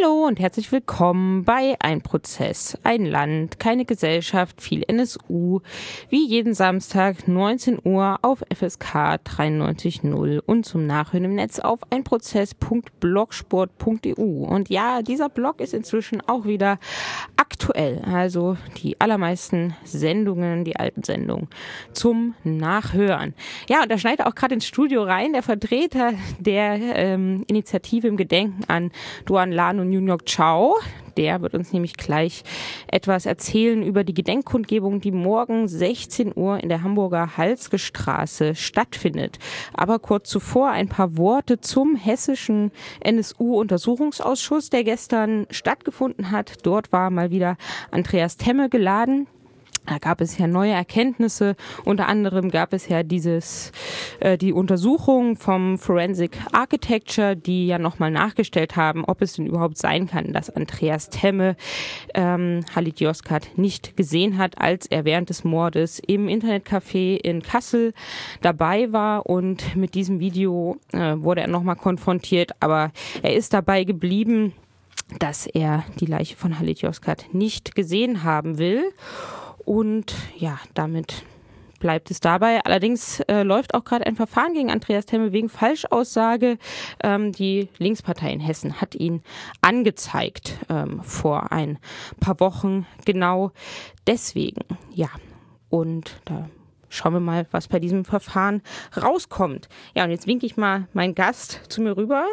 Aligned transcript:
Hallo 0.00 0.26
und 0.26 0.38
herzlich 0.38 0.70
willkommen 0.72 1.44
bei 1.44 1.76
Ein 1.80 2.02
Prozess, 2.02 2.78
ein 2.84 3.04
Land, 3.04 3.58
keine 3.58 3.84
Gesellschaft, 3.84 4.62
viel 4.62 4.84
NSU, 4.86 5.60
wie 6.08 6.24
jeden 6.26 6.54
Samstag 6.54 7.26
19 7.26 7.80
Uhr 7.84 8.18
auf 8.22 8.44
FSK 8.54 9.18
93.0 9.24 10.38
und 10.38 10.64
zum 10.64 10.86
Nachhören 10.86 11.24
im 11.24 11.34
Netz 11.34 11.58
auf 11.58 11.80
einprozess.blogsport.eu. 11.90 14.22
Und 14.22 14.70
ja, 14.70 15.02
dieser 15.02 15.28
Blog 15.28 15.60
ist 15.60 15.74
inzwischen 15.74 16.22
auch 16.26 16.44
wieder 16.44 16.78
aktuell, 17.36 18.00
also 18.04 18.56
die 18.78 19.00
allermeisten 19.00 19.74
Sendungen, 19.84 20.64
die 20.64 20.76
alten 20.76 21.02
Sendungen 21.02 21.48
zum 21.92 22.34
Nachhören. 22.44 23.34
Ja, 23.68 23.82
und 23.82 23.90
da 23.90 23.98
schneidet 23.98 24.26
auch 24.26 24.34
gerade 24.34 24.54
ins 24.54 24.66
Studio 24.66 25.02
rein 25.02 25.32
der 25.32 25.42
Vertreter 25.42 26.12
der 26.38 26.78
ähm, 26.96 27.44
Initiative 27.48 28.08
im 28.08 28.16
Gedenken 28.16 28.64
an 28.68 28.90
Duan 29.26 29.52
Lan 29.52 29.80
und 29.80 29.89
New 29.90 30.06
York 30.06 30.26
Chao. 30.26 30.76
Der 31.16 31.42
wird 31.42 31.54
uns 31.54 31.72
nämlich 31.72 31.96
gleich 31.96 32.44
etwas 32.86 33.26
erzählen 33.26 33.82
über 33.82 34.04
die 34.04 34.14
Gedenkkundgebung, 34.14 35.00
die 35.00 35.10
morgen 35.10 35.68
16 35.68 36.32
Uhr 36.34 36.62
in 36.62 36.68
der 36.68 36.82
Hamburger 36.82 37.36
Halske 37.36 37.78
Straße 37.78 38.54
stattfindet. 38.54 39.38
Aber 39.74 39.98
kurz 39.98 40.30
zuvor 40.30 40.70
ein 40.70 40.88
paar 40.88 41.16
Worte 41.16 41.60
zum 41.60 41.96
hessischen 41.96 42.70
NSU-Untersuchungsausschuss, 43.00 44.70
der 44.70 44.84
gestern 44.84 45.46
stattgefunden 45.50 46.30
hat. 46.30 46.64
Dort 46.64 46.92
war 46.92 47.10
mal 47.10 47.30
wieder 47.30 47.56
Andreas 47.90 48.36
Temme 48.36 48.68
geladen. 48.68 49.26
Da 49.90 49.98
gab 49.98 50.20
es 50.20 50.38
ja 50.38 50.46
neue 50.46 50.70
Erkenntnisse. 50.70 51.56
Unter 51.84 52.06
anderem 52.06 52.52
gab 52.52 52.72
es 52.72 52.86
ja 52.86 53.02
dieses, 53.02 53.72
äh, 54.20 54.38
die 54.38 54.52
Untersuchung 54.52 55.34
vom 55.34 55.78
Forensic 55.78 56.38
Architecture, 56.52 57.34
die 57.34 57.66
ja 57.66 57.80
nochmal 57.80 58.12
nachgestellt 58.12 58.76
haben, 58.76 59.04
ob 59.04 59.20
es 59.20 59.32
denn 59.32 59.46
überhaupt 59.46 59.78
sein 59.78 60.06
kann, 60.06 60.32
dass 60.32 60.48
Andreas 60.48 61.10
Temme 61.10 61.56
ähm, 62.14 62.60
Halit 62.72 63.00
Yozgat 63.00 63.48
nicht 63.58 63.96
gesehen 63.96 64.38
hat, 64.38 64.60
als 64.60 64.86
er 64.86 65.04
während 65.04 65.28
des 65.28 65.42
Mordes 65.42 66.00
im 66.06 66.28
Internetcafé 66.28 67.16
in 67.16 67.42
Kassel 67.42 67.92
dabei 68.42 68.92
war. 68.92 69.26
Und 69.26 69.74
mit 69.74 69.96
diesem 69.96 70.20
Video 70.20 70.76
äh, 70.92 71.16
wurde 71.16 71.40
er 71.40 71.48
nochmal 71.48 71.74
konfrontiert, 71.74 72.52
aber 72.60 72.92
er 73.22 73.34
ist 73.34 73.52
dabei 73.54 73.82
geblieben, 73.82 74.52
dass 75.18 75.46
er 75.48 75.84
die 75.98 76.06
Leiche 76.06 76.36
von 76.36 76.60
Halit 76.60 76.82
Yozgat 76.82 77.26
nicht 77.32 77.74
gesehen 77.74 78.22
haben 78.22 78.58
will. 78.58 78.92
Und 79.64 80.14
ja, 80.36 80.58
damit 80.74 81.24
bleibt 81.80 82.10
es 82.10 82.20
dabei. 82.20 82.60
Allerdings 82.64 83.20
äh, 83.20 83.42
läuft 83.42 83.74
auch 83.74 83.84
gerade 83.84 84.06
ein 84.06 84.14
Verfahren 84.14 84.54
gegen 84.54 84.70
Andreas 84.70 85.06
Temme 85.06 85.32
wegen 85.32 85.48
Falschaussage. 85.48 86.58
Ähm, 87.02 87.32
die 87.32 87.68
Linkspartei 87.78 88.30
in 88.32 88.40
Hessen 88.40 88.80
hat 88.80 88.94
ihn 88.94 89.22
angezeigt 89.62 90.58
ähm, 90.68 91.02
vor 91.02 91.50
ein 91.50 91.78
paar 92.20 92.38
Wochen. 92.38 92.86
Genau 93.04 93.50
deswegen, 94.06 94.62
ja. 94.94 95.08
Und 95.70 96.20
da 96.26 96.48
schauen 96.88 97.14
wir 97.14 97.20
mal, 97.20 97.46
was 97.50 97.68
bei 97.68 97.78
diesem 97.78 98.04
Verfahren 98.04 98.62
rauskommt. 99.00 99.68
Ja, 99.94 100.04
und 100.04 100.10
jetzt 100.10 100.26
winke 100.26 100.46
ich 100.46 100.56
mal 100.56 100.86
meinen 100.92 101.14
Gast 101.14 101.60
zu 101.68 101.80
mir 101.80 101.96
rüber. 101.96 102.26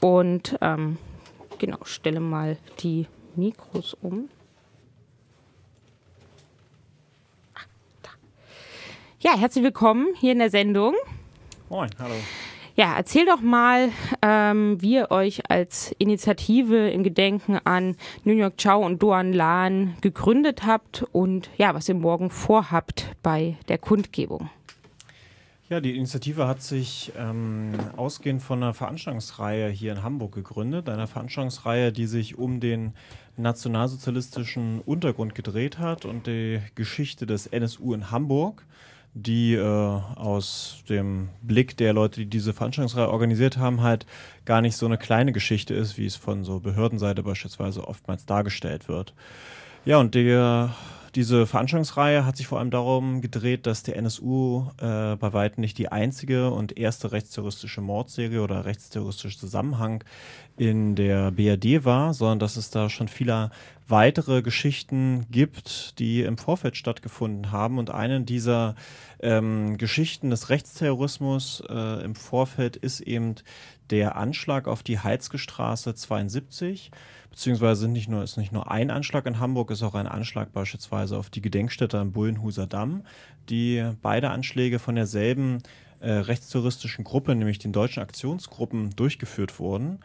Und 0.00 0.58
ähm, 0.60 0.98
genau, 1.58 1.78
stelle 1.84 2.20
mal 2.20 2.58
die 2.80 3.06
Mikros 3.36 3.94
um. 4.00 4.28
Ja, 9.20 9.36
herzlich 9.36 9.64
willkommen 9.64 10.08
hier 10.18 10.32
in 10.32 10.38
der 10.38 10.50
Sendung. 10.50 10.94
Moin, 11.68 11.90
hallo. 11.98 12.14
Ja, 12.76 12.94
erzähl 12.96 13.24
doch 13.24 13.40
mal, 13.40 13.90
ähm, 14.20 14.80
wie 14.80 14.94
ihr 14.94 15.10
euch 15.10 15.50
als 15.50 15.94
Initiative 15.98 16.90
im 16.90 17.02
Gedenken 17.02 17.58
an 17.64 17.96
New 18.24 18.34
York 18.34 18.54
Chow 18.62 18.84
und 18.84 19.02
Doan 19.02 19.32
Lan 19.32 19.96
gegründet 20.02 20.64
habt 20.66 21.04
und 21.12 21.50
ja, 21.56 21.74
was 21.74 21.88
ihr 21.88 21.94
morgen 21.94 22.30
vorhabt 22.30 23.16
bei 23.22 23.56
der 23.68 23.78
Kundgebung. 23.78 24.50
Ja, 25.68 25.80
die 25.80 25.96
Initiative 25.96 26.46
hat 26.46 26.62
sich 26.62 27.10
ähm, 27.18 27.72
ausgehend 27.96 28.40
von 28.40 28.62
einer 28.62 28.72
Veranstaltungsreihe 28.72 29.68
hier 29.68 29.90
in 29.90 30.04
Hamburg 30.04 30.32
gegründet. 30.32 30.88
Einer 30.88 31.08
Veranstaltungsreihe, 31.08 31.90
die 31.90 32.06
sich 32.06 32.38
um 32.38 32.60
den 32.60 32.92
nationalsozialistischen 33.36 34.80
Untergrund 34.80 35.34
gedreht 35.34 35.80
hat 35.80 36.04
und 36.04 36.28
die 36.28 36.60
Geschichte 36.76 37.26
des 37.26 37.48
NSU 37.48 37.94
in 37.94 38.12
Hamburg, 38.12 38.64
die 39.14 39.54
äh, 39.54 39.64
aus 39.64 40.84
dem 40.88 41.30
Blick 41.42 41.76
der 41.76 41.92
Leute, 41.92 42.20
die 42.20 42.26
diese 42.26 42.52
Veranstaltungsreihe 42.52 43.10
organisiert 43.10 43.56
haben, 43.56 43.82
halt 43.82 44.06
gar 44.44 44.60
nicht 44.60 44.76
so 44.76 44.86
eine 44.86 44.98
kleine 44.98 45.32
Geschichte 45.32 45.74
ist, 45.74 45.98
wie 45.98 46.06
es 46.06 46.14
von 46.14 46.44
so 46.44 46.60
Behördenseite 46.60 47.24
beispielsweise 47.24 47.88
oftmals 47.88 48.24
dargestellt 48.24 48.88
wird. 48.88 49.14
Ja, 49.84 49.98
und 49.98 50.14
der 50.14 50.76
diese 51.16 51.46
Veranstaltungsreihe 51.46 52.26
hat 52.26 52.36
sich 52.36 52.46
vor 52.46 52.58
allem 52.58 52.70
darum 52.70 53.22
gedreht, 53.22 53.66
dass 53.66 53.82
der 53.82 53.96
NSU 53.96 54.66
äh, 54.78 55.16
bei 55.16 55.32
weitem 55.32 55.62
nicht 55.62 55.78
die 55.78 55.90
einzige 55.90 56.50
und 56.50 56.76
erste 56.76 57.10
rechtsterroristische 57.10 57.80
Mordserie 57.80 58.42
oder 58.42 58.66
rechtsterroristische 58.66 59.38
Zusammenhang 59.38 60.04
in 60.56 60.94
der 60.94 61.30
BRD 61.32 61.84
war, 61.84 62.14
sondern 62.14 62.38
dass 62.38 62.56
es 62.56 62.70
da 62.70 62.88
schon 62.88 63.08
viele 63.08 63.50
weitere 63.88 64.42
Geschichten 64.42 65.26
gibt, 65.30 65.98
die 65.98 66.22
im 66.22 66.38
Vorfeld 66.38 66.76
stattgefunden 66.76 67.52
haben. 67.52 67.78
Und 67.78 67.90
eine 67.90 68.22
dieser 68.22 68.74
ähm, 69.20 69.76
Geschichten 69.78 70.30
des 70.30 70.48
Rechtsterrorismus 70.48 71.62
äh, 71.68 72.04
im 72.04 72.14
Vorfeld 72.14 72.76
ist 72.76 73.00
eben 73.00 73.36
der 73.90 74.16
Anschlag 74.16 74.66
auf 74.66 74.82
die 74.82 74.98
Heizke 74.98 75.38
Straße 75.38 75.94
72 75.94 76.90
beziehungsweise 77.36 77.86
nicht 77.86 78.08
nur, 78.08 78.22
ist 78.22 78.38
nicht 78.38 78.52
nur 78.52 78.70
ein 78.70 78.90
Anschlag 78.90 79.26
in 79.26 79.38
Hamburg, 79.38 79.70
ist 79.70 79.82
auch 79.82 79.94
ein 79.94 80.06
Anschlag 80.06 80.54
beispielsweise 80.54 81.18
auf 81.18 81.28
die 81.28 81.42
Gedenkstätte 81.42 81.98
am 81.98 82.12
Bullenhuser 82.12 82.66
Damm, 82.66 83.02
die 83.50 83.84
beide 84.00 84.30
Anschläge 84.30 84.78
von 84.78 84.94
derselben 84.94 85.58
äh, 86.00 86.12
rechtsterroristischen 86.12 87.04
Gruppe, 87.04 87.34
nämlich 87.34 87.58
den 87.58 87.72
deutschen 87.72 88.02
Aktionsgruppen, 88.02 88.96
durchgeführt 88.96 89.58
wurden. 89.58 89.98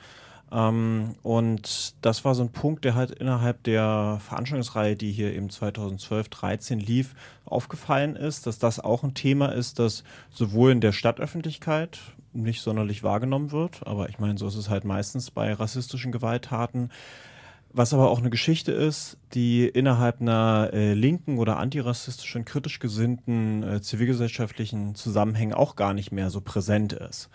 Ähm, 0.52 1.16
und 1.24 1.96
das 2.02 2.26
war 2.26 2.36
so 2.36 2.44
ein 2.44 2.52
Punkt, 2.52 2.84
der 2.86 2.96
halt 2.96 3.12
innerhalb 3.12 3.64
der 3.64 4.20
Veranstaltungsreihe, 4.22 4.96
die 4.96 5.12
hier 5.12 5.34
eben 5.34 5.50
2012, 5.50 6.30
13 6.30 6.80
lief, 6.80 7.16
aufgefallen 7.46 8.16
ist, 8.16 8.48
dass 8.48 8.60
das 8.60 8.80
auch 8.80 9.04
ein 9.04 9.14
Thema 9.14 9.48
ist, 9.48 9.80
das 9.80 10.04
sowohl 10.30 10.72
in 10.72 10.82
der 10.82 10.92
Stadtöffentlichkeit 10.92 12.00
nicht 12.34 12.62
sonderlich 12.62 13.04
wahrgenommen 13.04 13.52
wird, 13.52 13.86
aber 13.86 14.08
ich 14.10 14.20
meine, 14.20 14.38
so 14.38 14.48
ist 14.48 14.56
es 14.56 14.70
halt 14.70 14.86
meistens 14.86 15.32
bei 15.32 15.52
rassistischen 15.54 16.14
Gewalttaten, 16.14 16.90
was 17.74 17.94
aber 17.94 18.10
auch 18.10 18.20
eine 18.20 18.30
Geschichte 18.30 18.72
ist, 18.72 19.18
die 19.34 19.66
innerhalb 19.66 20.22
einer 20.22 20.70
äh, 20.74 20.94
linken 20.94 21.38
oder 21.38 21.58
antirassistischen, 21.58 22.46
kritisch 22.46 22.80
gesinnten 22.80 23.64
äh, 23.64 23.82
zivilgesellschaftlichen 23.82 24.96
Zusammenhängen 24.96 25.54
auch 25.54 25.76
gar 25.76 25.94
nicht 25.94 26.12
mehr 26.12 26.30
so 26.30 26.42
präsent 26.42 26.94
ist 26.94 27.30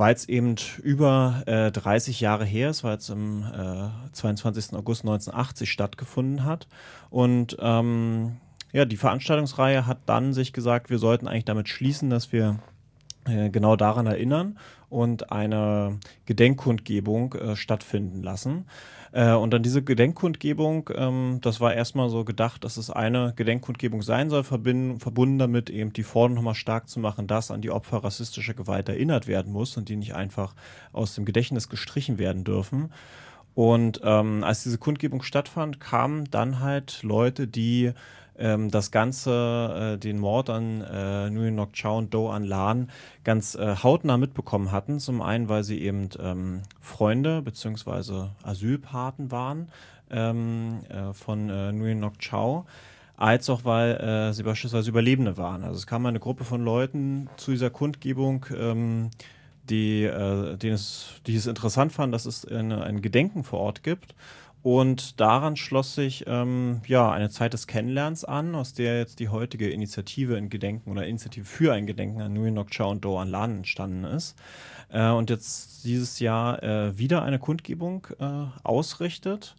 weil 0.00 0.14
es 0.14 0.30
eben 0.30 0.54
über 0.82 1.42
äh, 1.44 1.70
30 1.70 2.22
Jahre 2.22 2.46
her 2.46 2.70
ist, 2.70 2.82
weil 2.84 2.96
es 2.96 3.10
am 3.10 3.42
äh, 3.42 4.12
22. 4.12 4.72
August 4.72 5.02
1980 5.02 5.70
stattgefunden 5.70 6.46
hat. 6.46 6.68
Und 7.10 7.58
ähm, 7.60 8.38
ja, 8.72 8.86
die 8.86 8.96
Veranstaltungsreihe 8.96 9.86
hat 9.86 9.98
dann 10.06 10.32
sich 10.32 10.54
gesagt, 10.54 10.88
wir 10.88 10.98
sollten 10.98 11.28
eigentlich 11.28 11.44
damit 11.44 11.68
schließen, 11.68 12.08
dass 12.08 12.32
wir 12.32 12.60
genau 13.24 13.76
daran 13.76 14.06
erinnern 14.06 14.58
und 14.90 15.30
eine 15.30 15.98
Gedenkkundgebung 16.26 17.34
äh, 17.34 17.56
stattfinden 17.56 18.22
lassen. 18.22 18.66
Äh, 19.12 19.32
und 19.32 19.52
dann 19.52 19.62
diese 19.62 19.82
Gedenkkundgebung, 19.82 20.90
ähm, 20.94 21.38
das 21.40 21.60
war 21.60 21.72
erstmal 21.72 22.10
so 22.10 22.24
gedacht, 22.24 22.64
dass 22.64 22.76
es 22.76 22.90
eine 22.90 23.32
Gedenkkundgebung 23.36 24.02
sein 24.02 24.30
soll, 24.30 24.42
verbunden 24.42 25.38
damit 25.38 25.70
eben 25.70 25.92
die 25.92 26.02
Forderung 26.02 26.34
nochmal 26.34 26.54
stark 26.54 26.88
zu 26.88 27.00
machen, 27.00 27.28
dass 27.28 27.50
an 27.50 27.62
die 27.62 27.70
Opfer 27.70 28.04
rassistischer 28.04 28.54
Gewalt 28.54 28.88
erinnert 28.88 29.26
werden 29.28 29.52
muss 29.52 29.76
und 29.76 29.88
die 29.88 29.96
nicht 29.96 30.14
einfach 30.14 30.54
aus 30.92 31.14
dem 31.14 31.24
Gedächtnis 31.24 31.68
gestrichen 31.68 32.18
werden 32.18 32.44
dürfen. 32.44 32.92
Und 33.54 34.00
ähm, 34.04 34.44
als 34.44 34.62
diese 34.62 34.78
Kundgebung 34.78 35.22
stattfand, 35.22 35.80
kamen 35.80 36.30
dann 36.30 36.60
halt 36.60 37.02
Leute, 37.02 37.46
die 37.46 37.92
ähm, 38.40 38.70
das 38.70 38.90
Ganze, 38.90 39.94
äh, 39.94 39.98
den 39.98 40.18
Mord 40.18 40.50
an 40.50 40.82
äh, 40.82 41.30
Nguyen 41.30 41.54
Nok 41.54 41.72
Chao 41.72 41.98
und 41.98 42.12
Do 42.12 42.30
An 42.30 42.44
Lan 42.44 42.90
ganz 43.22 43.54
äh, 43.54 43.76
hautnah 43.82 44.16
mitbekommen 44.16 44.72
hatten. 44.72 44.98
Zum 44.98 45.22
einen, 45.22 45.48
weil 45.48 45.62
sie 45.62 45.80
eben 45.80 46.08
ähm, 46.18 46.62
Freunde 46.80 47.42
bzw. 47.42 48.28
Asylpaten 48.42 49.30
waren 49.30 49.68
ähm, 50.10 50.80
äh, 50.88 51.12
von 51.12 51.48
äh, 51.50 51.72
Nguyen 51.72 52.00
Nok 52.00 52.18
Chao 52.18 52.66
als 53.20 53.50
auch 53.50 53.66
weil 53.66 53.96
äh, 53.96 54.32
sie 54.32 54.42
beispielsweise 54.42 54.88
Überlebende 54.88 55.36
waren. 55.36 55.62
Also 55.62 55.76
es 55.76 55.86
kam 55.86 56.06
eine 56.06 56.20
Gruppe 56.20 56.44
von 56.44 56.64
Leuten 56.64 57.28
zu 57.36 57.50
dieser 57.50 57.68
Kundgebung, 57.68 58.46
ähm, 58.58 59.10
die, 59.68 60.04
äh, 60.04 60.68
es, 60.68 61.20
die 61.26 61.36
es 61.36 61.46
interessant 61.46 61.92
fanden, 61.92 62.12
dass 62.12 62.24
es 62.24 62.46
eine, 62.46 62.82
ein 62.82 63.02
Gedenken 63.02 63.44
vor 63.44 63.60
Ort 63.60 63.82
gibt 63.82 64.14
Und 64.62 65.20
daran 65.20 65.56
schloss 65.56 65.94
sich 65.94 66.24
ähm, 66.26 66.82
ja 66.86 67.10
eine 67.10 67.30
Zeit 67.30 67.54
des 67.54 67.66
Kennenlernens 67.66 68.24
an, 68.24 68.54
aus 68.54 68.74
der 68.74 68.98
jetzt 68.98 69.18
die 69.18 69.30
heutige 69.30 69.70
Initiative 69.70 70.36
in 70.36 70.50
Gedenken 70.50 70.90
oder 70.90 71.06
Initiative 71.06 71.46
für 71.46 71.72
ein 71.72 71.86
Gedenken 71.86 72.20
an 72.20 72.34
Nguyen 72.34 72.54
Ngoc 72.54 72.70
Chao 72.70 72.90
und 72.90 73.02
Do 73.02 73.18
An 73.18 73.30
Lan 73.30 73.58
entstanden 73.58 74.04
ist. 74.04 74.36
Äh, 74.90 75.08
und 75.10 75.30
jetzt 75.30 75.84
dieses 75.84 76.20
Jahr 76.20 76.62
äh, 76.62 76.98
wieder 76.98 77.22
eine 77.22 77.38
Kundgebung 77.38 78.06
äh, 78.18 78.46
ausrichtet, 78.62 79.56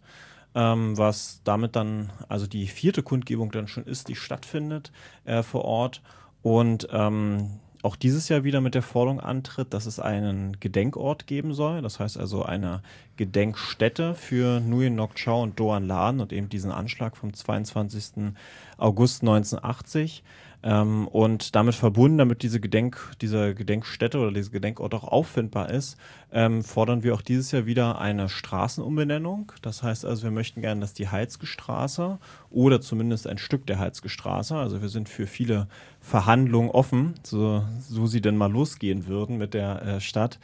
ähm, 0.54 0.96
was 0.96 1.40
damit 1.42 1.74
dann 1.74 2.12
also 2.28 2.46
die 2.46 2.68
vierte 2.68 3.02
Kundgebung 3.02 3.50
dann 3.50 3.66
schon 3.66 3.84
ist, 3.84 4.06
die 4.06 4.16
stattfindet 4.16 4.92
äh, 5.24 5.42
vor 5.42 5.64
Ort. 5.64 6.00
Und 6.42 6.86
ähm, 6.92 7.58
auch 7.82 7.96
dieses 7.96 8.28
Jahr 8.28 8.44
wieder 8.44 8.60
mit 8.60 8.74
der 8.74 8.82
Forderung 8.82 9.20
antritt, 9.20 9.74
dass 9.74 9.86
es 9.86 9.98
einen 9.98 10.58
Gedenkort 10.60 11.26
geben 11.26 11.52
soll. 11.52 11.82
Das 11.82 11.98
heißt 11.98 12.16
also 12.16 12.44
eine 12.44 12.80
Gedenkstätte 13.16 14.14
für 14.14 14.60
Nguyen 14.60 14.94
Ngoc 14.94 15.16
Chao 15.16 15.42
und 15.42 15.58
Doan 15.58 15.86
Lan 15.86 16.20
und 16.20 16.32
eben 16.32 16.48
diesen 16.48 16.70
Anschlag 16.70 17.16
vom 17.16 17.34
22. 17.34 18.34
August 18.78 19.22
1980. 19.22 20.22
Ähm, 20.62 21.08
und 21.08 21.54
damit 21.56 21.74
verbunden, 21.74 22.18
damit 22.18 22.42
diese 22.42 22.60
Gedenk, 22.60 22.98
diese 23.20 23.54
Gedenkstätte 23.54 24.18
oder 24.18 24.30
dieser 24.30 24.50
Gedenkort 24.50 24.94
auch 24.94 25.04
auffindbar 25.04 25.70
ist, 25.70 25.96
ähm, 26.32 26.62
fordern 26.62 27.02
wir 27.02 27.14
auch 27.14 27.22
dieses 27.22 27.50
Jahr 27.50 27.66
wieder 27.66 28.00
eine 28.00 28.28
Straßenumbenennung. 28.28 29.52
Das 29.62 29.82
heißt 29.82 30.04
also, 30.04 30.22
wir 30.22 30.30
möchten 30.30 30.60
gerne, 30.60 30.80
dass 30.80 30.94
die 30.94 31.08
Heizke 31.08 31.46
Straße 31.46 32.18
oder 32.50 32.80
zumindest 32.80 33.26
ein 33.26 33.38
Stück 33.38 33.66
der 33.66 33.78
Heizke 33.78 34.08
Straße, 34.08 34.54
also 34.56 34.82
wir 34.82 34.88
sind 34.88 35.08
für 35.08 35.26
viele 35.26 35.66
Verhandlungen 36.00 36.70
offen, 36.70 37.14
so, 37.22 37.64
so 37.80 38.06
sie 38.06 38.20
denn 38.20 38.36
mal 38.36 38.50
losgehen 38.50 39.06
würden 39.06 39.38
mit 39.38 39.54
der 39.54 39.82
äh, 39.82 40.00
Stadt, 40.00 40.38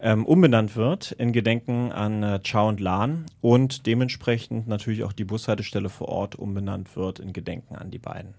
ähm, 0.00 0.26
umbenannt 0.26 0.76
wird 0.76 1.12
in 1.12 1.32
Gedenken 1.32 1.92
an 1.92 2.22
äh, 2.22 2.40
Chao 2.42 2.68
und 2.68 2.80
Lan 2.80 3.26
und 3.40 3.86
dementsprechend 3.86 4.68
natürlich 4.68 5.04
auch 5.04 5.12
die 5.12 5.24
Bushaltestelle 5.24 5.88
vor 5.88 6.08
Ort 6.08 6.34
umbenannt 6.34 6.94
wird 6.96 7.20
in 7.20 7.32
Gedenken 7.32 7.76
an 7.76 7.90
die 7.90 7.98
beiden. 7.98 8.34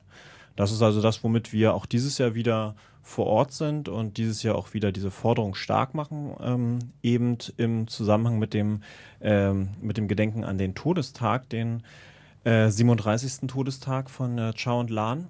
Das 0.56 0.72
ist 0.72 0.82
also 0.82 1.02
das, 1.02 1.24
womit 1.24 1.54
wir 1.54 1.74
auch 1.74 1.86
dieses 1.86 2.18
Jahr 2.18 2.36
wieder 2.36 2.76
vor 3.02 3.26
Ort 3.26 3.52
sind 3.52 3.90
und 3.90 4.18
dieses 4.18 4.44
Jahr 4.44 4.56
auch 4.56 4.74
wieder 4.74 4.92
diese 4.92 5.12
Forderung 5.12 5.56
stark 5.56 5.94
machen, 5.94 6.36
ähm, 6.42 6.80
eben 7.02 7.38
im 7.58 7.88
Zusammenhang 7.88 8.40
mit 8.40 8.54
dem, 8.54 8.82
ähm, 9.22 9.70
mit 9.82 9.98
dem 9.98 10.08
Gedenken 10.08 10.44
an 10.46 10.58
den 10.58 10.74
Todestag, 10.74 11.50
den 11.50 11.84
äh, 12.46 12.70
37. 12.70 13.48
Todestag 13.48 14.10
von 14.10 14.38
äh, 14.38 14.54
Chao 14.54 14.80
und 14.80 14.90
Lan. 14.90 15.28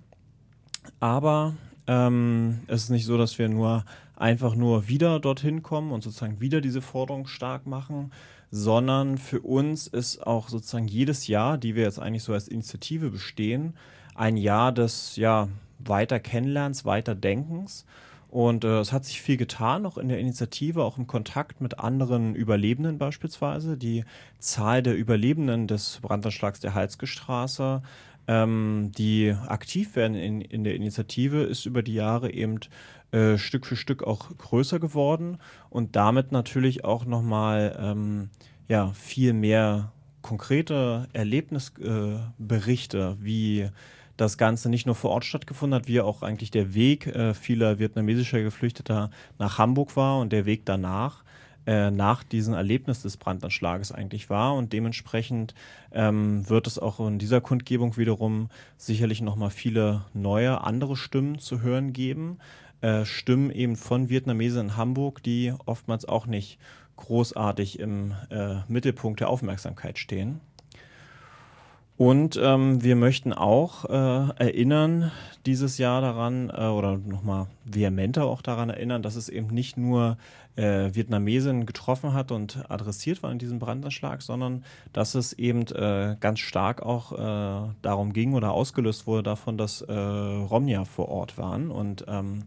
Aber 0.99 1.55
ähm, 1.87 2.59
es 2.67 2.83
ist 2.83 2.89
nicht 2.89 3.05
so, 3.05 3.17
dass 3.17 3.39
wir 3.39 3.49
nur 3.49 3.85
einfach 4.15 4.55
nur 4.55 4.87
wieder 4.87 5.19
dorthin 5.19 5.63
kommen 5.63 5.91
und 5.91 6.03
sozusagen 6.03 6.39
wieder 6.39 6.61
diese 6.61 6.81
Forderung 6.81 7.25
stark 7.27 7.65
machen, 7.65 8.11
sondern 8.51 9.17
für 9.17 9.41
uns 9.41 9.87
ist 9.87 10.25
auch 10.27 10.47
sozusagen 10.47 10.87
jedes 10.87 11.27
Jahr, 11.27 11.57
die 11.57 11.75
wir 11.75 11.83
jetzt 11.83 11.99
eigentlich 11.99 12.23
so 12.23 12.33
als 12.33 12.47
Initiative 12.47 13.09
bestehen, 13.09 13.73
ein 14.15 14.37
Jahr 14.37 14.71
des 14.71 15.15
ja, 15.15 15.49
weiter 15.79 16.19
Kennenlernens, 16.19 16.85
weiter 16.85 17.15
Denkens. 17.15 17.85
Und 18.29 18.63
äh, 18.63 18.79
es 18.79 18.91
hat 18.91 19.05
sich 19.05 19.21
viel 19.21 19.37
getan, 19.37 19.85
auch 19.85 19.99
in 19.99 20.09
der 20.09 20.17
Initiative, 20.17 20.83
auch 20.83 20.97
im 20.97 21.05
Kontakt 21.05 21.61
mit 21.61 21.77
anderen 21.77 22.33
Überlebenden 22.33 22.97
beispielsweise. 22.97 23.77
Die 23.77 24.05
Zahl 24.39 24.81
der 24.81 24.95
Überlebenden 24.95 25.67
des 25.67 25.99
Brandanschlags 26.01 26.59
der 26.59 26.73
Halsgestraße, 26.73 27.83
ähm, 28.27 28.91
die 28.97 29.35
aktiv 29.47 29.95
werden 29.95 30.15
in, 30.15 30.41
in 30.41 30.63
der 30.63 30.73
Initiative, 30.73 31.43
ist 31.43 31.67
über 31.67 31.83
die 31.83 31.93
Jahre 31.93 32.33
eben 32.33 32.59
äh, 33.11 33.37
Stück 33.37 33.67
für 33.67 33.75
Stück 33.75 34.01
auch 34.01 34.35
größer 34.35 34.79
geworden 34.79 35.37
und 35.69 35.95
damit 35.95 36.31
natürlich 36.31 36.83
auch 36.83 37.05
nochmal 37.05 37.77
ähm, 37.79 38.31
ja, 38.67 38.93
viel 38.93 39.33
mehr 39.33 39.91
konkrete 40.23 41.07
Erlebnisberichte, 41.13 43.17
äh, 43.19 43.23
wie 43.23 43.69
das 44.17 44.37
Ganze 44.37 44.69
nicht 44.69 44.85
nur 44.85 44.95
vor 44.95 45.11
Ort 45.11 45.25
stattgefunden 45.25 45.79
hat, 45.79 45.87
wie 45.87 46.01
auch 46.01 46.21
eigentlich 46.21 46.51
der 46.51 46.73
Weg 46.73 47.07
äh, 47.07 47.33
vieler 47.33 47.79
vietnamesischer 47.79 48.41
Geflüchteter 48.41 49.09
nach 49.39 49.57
Hamburg 49.57 49.95
war 49.95 50.19
und 50.19 50.31
der 50.31 50.45
Weg 50.45 50.65
danach 50.65 51.23
äh, 51.65 51.91
nach 51.91 52.23
diesem 52.23 52.53
Erlebnis 52.53 53.01
des 53.01 53.17
Brandanschlages 53.17 53.91
eigentlich 53.91 54.29
war. 54.29 54.53
Und 54.55 54.73
dementsprechend 54.73 55.55
ähm, 55.93 56.47
wird 56.49 56.67
es 56.67 56.77
auch 56.77 56.99
in 56.99 57.19
dieser 57.19 57.41
Kundgebung 57.41 57.97
wiederum 57.97 58.49
sicherlich 58.77 59.21
nochmal 59.21 59.49
viele 59.49 60.05
neue, 60.13 60.61
andere 60.61 60.95
Stimmen 60.97 61.39
zu 61.39 61.61
hören 61.61 61.93
geben. 61.93 62.37
Äh, 62.81 63.05
Stimmen 63.05 63.49
eben 63.49 63.77
von 63.77 64.09
Vietnamesen 64.09 64.61
in 64.61 64.77
Hamburg, 64.77 65.23
die 65.23 65.53
oftmals 65.65 66.05
auch 66.05 66.25
nicht 66.25 66.59
großartig 66.97 67.79
im 67.79 68.13
äh, 68.29 68.57
Mittelpunkt 68.67 69.21
der 69.21 69.29
Aufmerksamkeit 69.29 69.97
stehen. 69.97 70.41
Und 71.95 72.39
ähm, 72.41 72.83
wir 72.83 72.95
möchten 72.95 73.33
auch 73.33 73.85
äh, 73.85 74.33
erinnern 74.37 75.11
dieses 75.45 75.77
Jahr 75.77 76.01
daran 76.01 76.49
äh, 76.49 76.65
oder 76.65 76.97
nochmal 76.97 77.47
vehementer 77.65 78.25
auch 78.25 78.41
daran 78.41 78.69
erinnern, 78.69 79.03
dass 79.03 79.15
es 79.15 79.29
eben 79.29 79.47
nicht 79.47 79.77
nur 79.77 80.17
äh, 80.55 80.89
Vietnamesen 80.93 81.65
getroffen 81.65 82.13
hat 82.13 82.31
und 82.31 82.69
adressiert 82.69 83.21
war 83.21 83.31
in 83.31 83.37
diesem 83.37 83.59
Brandanschlag, 83.59 84.21
sondern 84.23 84.63
dass 84.91 85.13
es 85.13 85.33
eben 85.33 85.67
äh, 85.67 86.15
ganz 86.19 86.39
stark 86.39 86.81
auch 86.81 87.11
äh, 87.11 87.69
darum 87.81 88.13
ging 88.13 88.33
oder 88.33 88.51
ausgelöst 88.51 89.05
wurde 89.05 89.23
davon, 89.23 89.57
dass 89.57 89.81
äh, 89.81 89.93
Romnia 89.93 90.85
vor 90.85 91.09
Ort 91.09 91.37
waren. 91.37 91.69
Und 91.69 92.05
ähm, 92.07 92.43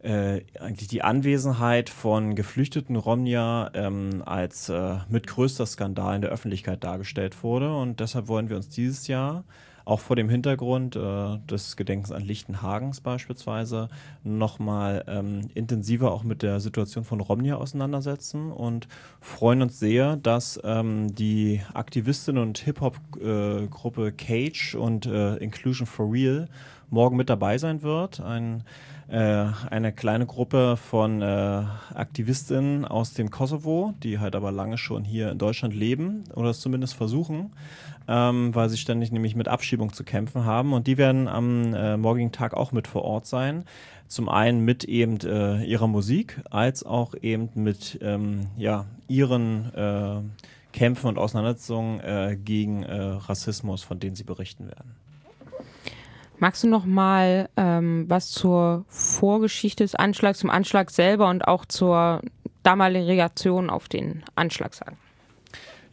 äh, 0.00 0.42
eigentlich 0.60 0.88
die 0.88 1.02
Anwesenheit 1.02 1.90
von 1.90 2.34
geflüchteten 2.34 2.96
Romnia 2.96 3.70
ähm, 3.74 4.22
als 4.24 4.68
äh, 4.68 4.98
mit 5.08 5.26
größter 5.26 5.66
Skandal 5.66 6.16
in 6.16 6.22
der 6.22 6.30
Öffentlichkeit 6.30 6.84
dargestellt 6.84 7.42
wurde. 7.42 7.76
Und 7.76 8.00
deshalb 8.00 8.28
wollen 8.28 8.48
wir 8.48 8.56
uns 8.56 8.68
dieses 8.68 9.08
Jahr 9.08 9.44
auch 9.88 10.00
vor 10.00 10.16
dem 10.16 10.28
Hintergrund 10.28 10.96
äh, 10.96 11.38
des 11.50 11.76
Gedenkens 11.76 12.12
an 12.12 12.22
Lichtenhagens 12.22 13.00
beispielsweise 13.00 13.88
nochmal 14.22 15.02
ähm, 15.08 15.48
intensiver 15.54 16.12
auch 16.12 16.24
mit 16.24 16.42
der 16.42 16.60
Situation 16.60 17.04
von 17.04 17.20
Romnia 17.20 17.56
auseinandersetzen 17.56 18.52
und 18.52 18.86
freuen 19.22 19.62
uns 19.62 19.78
sehr, 19.78 20.16
dass 20.16 20.60
ähm, 20.62 21.14
die 21.14 21.62
Aktivistin 21.72 22.36
und 22.36 22.58
Hip-Hop-Gruppe 22.58 24.08
äh, 24.08 24.12
Cage 24.12 24.74
und 24.74 25.06
äh, 25.06 25.36
Inclusion 25.36 25.86
for 25.86 26.12
Real 26.12 26.48
morgen 26.90 27.16
mit 27.16 27.30
dabei 27.30 27.58
sein 27.58 27.82
wird. 27.82 28.20
Ein 28.20 28.64
äh, 29.08 29.46
eine 29.70 29.90
kleine 29.90 30.26
Gruppe 30.26 30.76
von 30.76 31.22
äh, 31.22 31.24
Aktivistinnen 31.94 32.84
aus 32.84 33.14
dem 33.14 33.30
Kosovo, 33.30 33.94
die 34.02 34.18
halt 34.18 34.36
aber 34.36 34.52
lange 34.52 34.76
schon 34.76 35.02
hier 35.02 35.30
in 35.30 35.38
Deutschland 35.38 35.74
leben 35.74 36.24
oder 36.34 36.50
es 36.50 36.60
zumindest 36.60 36.92
versuchen, 36.92 37.52
ähm, 38.06 38.54
weil 38.54 38.68
sie 38.68 38.76
ständig 38.76 39.10
nämlich 39.10 39.34
mit 39.34 39.48
Abschiebung 39.48 39.94
zu 39.94 40.04
kämpfen 40.04 40.44
haben. 40.44 40.74
Und 40.74 40.86
die 40.86 40.98
werden 40.98 41.26
am 41.26 41.72
äh, 41.72 41.96
morgigen 41.96 42.32
Tag 42.32 42.52
auch 42.52 42.70
mit 42.72 42.86
vor 42.86 43.02
Ort 43.02 43.26
sein. 43.26 43.64
Zum 44.08 44.28
einen 44.28 44.62
mit 44.66 44.84
eben 44.84 45.18
äh, 45.20 45.64
ihrer 45.64 45.86
Musik, 45.86 46.42
als 46.50 46.84
auch 46.84 47.14
eben 47.22 47.48
mit 47.54 47.98
ähm, 48.02 48.48
ja, 48.58 48.84
ihren 49.08 49.74
äh, 49.74 50.20
Kämpfen 50.74 51.06
und 51.06 51.16
Auseinandersetzungen 51.16 52.00
äh, 52.00 52.36
gegen 52.36 52.84
Rassismus, 52.84 53.82
von 53.82 53.98
denen 53.98 54.16
sie 54.16 54.24
berichten 54.24 54.66
werden. 54.66 55.07
Magst 56.40 56.62
du 56.62 56.68
noch 56.68 56.84
mal 56.84 57.48
ähm, 57.56 58.04
was 58.08 58.30
zur 58.30 58.84
Vorgeschichte 58.88 59.82
des 59.82 59.96
Anschlags, 59.96 60.38
zum 60.38 60.50
Anschlag 60.50 60.90
selber 60.90 61.28
und 61.28 61.46
auch 61.46 61.64
zur 61.64 62.22
damaligen 62.62 63.06
Reaktion 63.06 63.70
auf 63.70 63.88
den 63.88 64.22
Anschlag 64.36 64.74
sagen? 64.74 64.96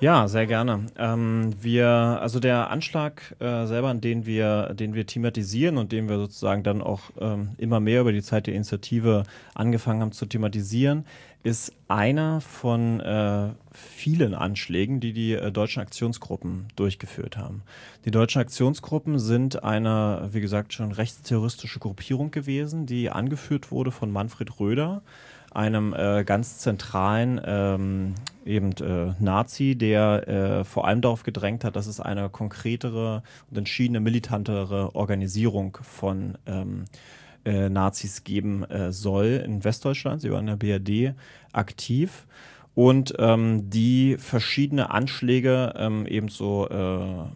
Ja, 0.01 0.27
sehr 0.27 0.45
gerne. 0.45 0.87
Ähm, 0.97 1.55
wir, 1.61 1.87
also 1.87 2.39
der 2.39 2.69
Anschlag 2.69 3.35
äh, 3.39 3.65
selber, 3.65 3.93
den 3.93 4.25
wir, 4.25 4.73
den 4.73 4.93
wir 4.93 5.07
thematisieren 5.07 5.77
und 5.77 5.91
den 5.91 6.09
wir 6.09 6.17
sozusagen 6.17 6.63
dann 6.63 6.81
auch 6.81 7.01
ähm, 7.19 7.51
immer 7.57 7.79
mehr 7.79 8.01
über 8.01 8.11
die 8.11 8.21
Zeit 8.21 8.45
der 8.47 8.55
Initiative 8.55 9.23
angefangen 9.53 10.01
haben 10.01 10.11
zu 10.11 10.25
thematisieren, 10.25 11.05
ist 11.45 11.73
einer 11.87 12.41
von 12.41 12.99
äh, 13.01 13.49
vielen 13.71 14.33
Anschlägen, 14.33 14.99
die 14.99 15.13
die 15.13 15.33
äh, 15.33 15.51
deutschen 15.51 15.79
Aktionsgruppen 15.79 16.65
durchgeführt 16.75 17.37
haben. 17.37 17.61
Die 18.03 18.09
deutschen 18.09 18.41
Aktionsgruppen 18.41 19.19
sind 19.19 19.63
eine, 19.63 20.29
wie 20.31 20.41
gesagt, 20.41 20.73
schon 20.73 20.91
rechtsterroristische 20.91 21.77
Gruppierung 21.77 22.31
gewesen, 22.31 22.87
die 22.87 23.11
angeführt 23.11 23.69
wurde 23.69 23.91
von 23.91 24.11
Manfred 24.11 24.59
Röder, 24.59 25.03
einem 25.51 25.93
äh, 25.93 26.23
ganz 26.23 26.57
zentralen 26.57 27.39
ähm, 27.45 28.15
eben 28.43 28.71
äh, 28.77 29.13
Nazi, 29.19 29.75
der 29.75 30.27
äh, 30.27 30.63
vor 30.63 30.87
allem 30.87 31.01
darauf 31.01 31.21
gedrängt 31.21 31.63
hat, 31.63 31.75
dass 31.75 31.85
es 31.85 31.99
eine 31.99 32.27
konkretere 32.29 33.21
und 33.51 33.57
entschiedene 33.59 33.99
militantere 33.99 34.95
Organisierung 34.95 35.77
von 35.83 36.39
ähm, 36.47 36.85
äh, 36.85 37.24
Nazis 37.69 38.23
geben 38.23 38.63
äh, 38.65 38.91
soll 38.91 39.43
in 39.45 39.63
Westdeutschland. 39.63 40.21
Sie 40.21 40.31
waren 40.31 40.47
in 40.47 40.57
der 40.57 40.79
BRD 40.79 41.15
aktiv 41.53 42.25
und 42.73 43.13
ähm, 43.19 43.69
die 43.69 44.17
verschiedene 44.17 44.89
Anschläge 44.91 45.73
ähm, 45.77 46.05
ebenso 46.05 46.67
äh, 46.67 47.29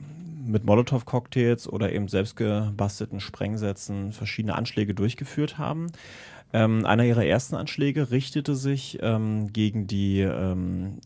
mit 0.46 0.66
Molotow-Cocktails 0.66 1.68
oder 1.68 1.94
eben 1.94 2.08
selbstgebastelten 2.08 3.20
Sprengsätzen 3.20 4.12
verschiedene 4.12 4.56
Anschläge 4.56 4.94
durchgeführt 4.94 5.58
haben. 5.58 5.88
Ähm, 6.52 6.86
einer 6.86 7.06
ihrer 7.06 7.26
ersten 7.26 7.56
Anschläge 7.56 8.10
richtete 8.10 8.56
sich 8.56 8.98
ähm, 9.02 9.54
gegen 9.54 9.86
die, 9.86 10.22
ähm, 10.22 11.00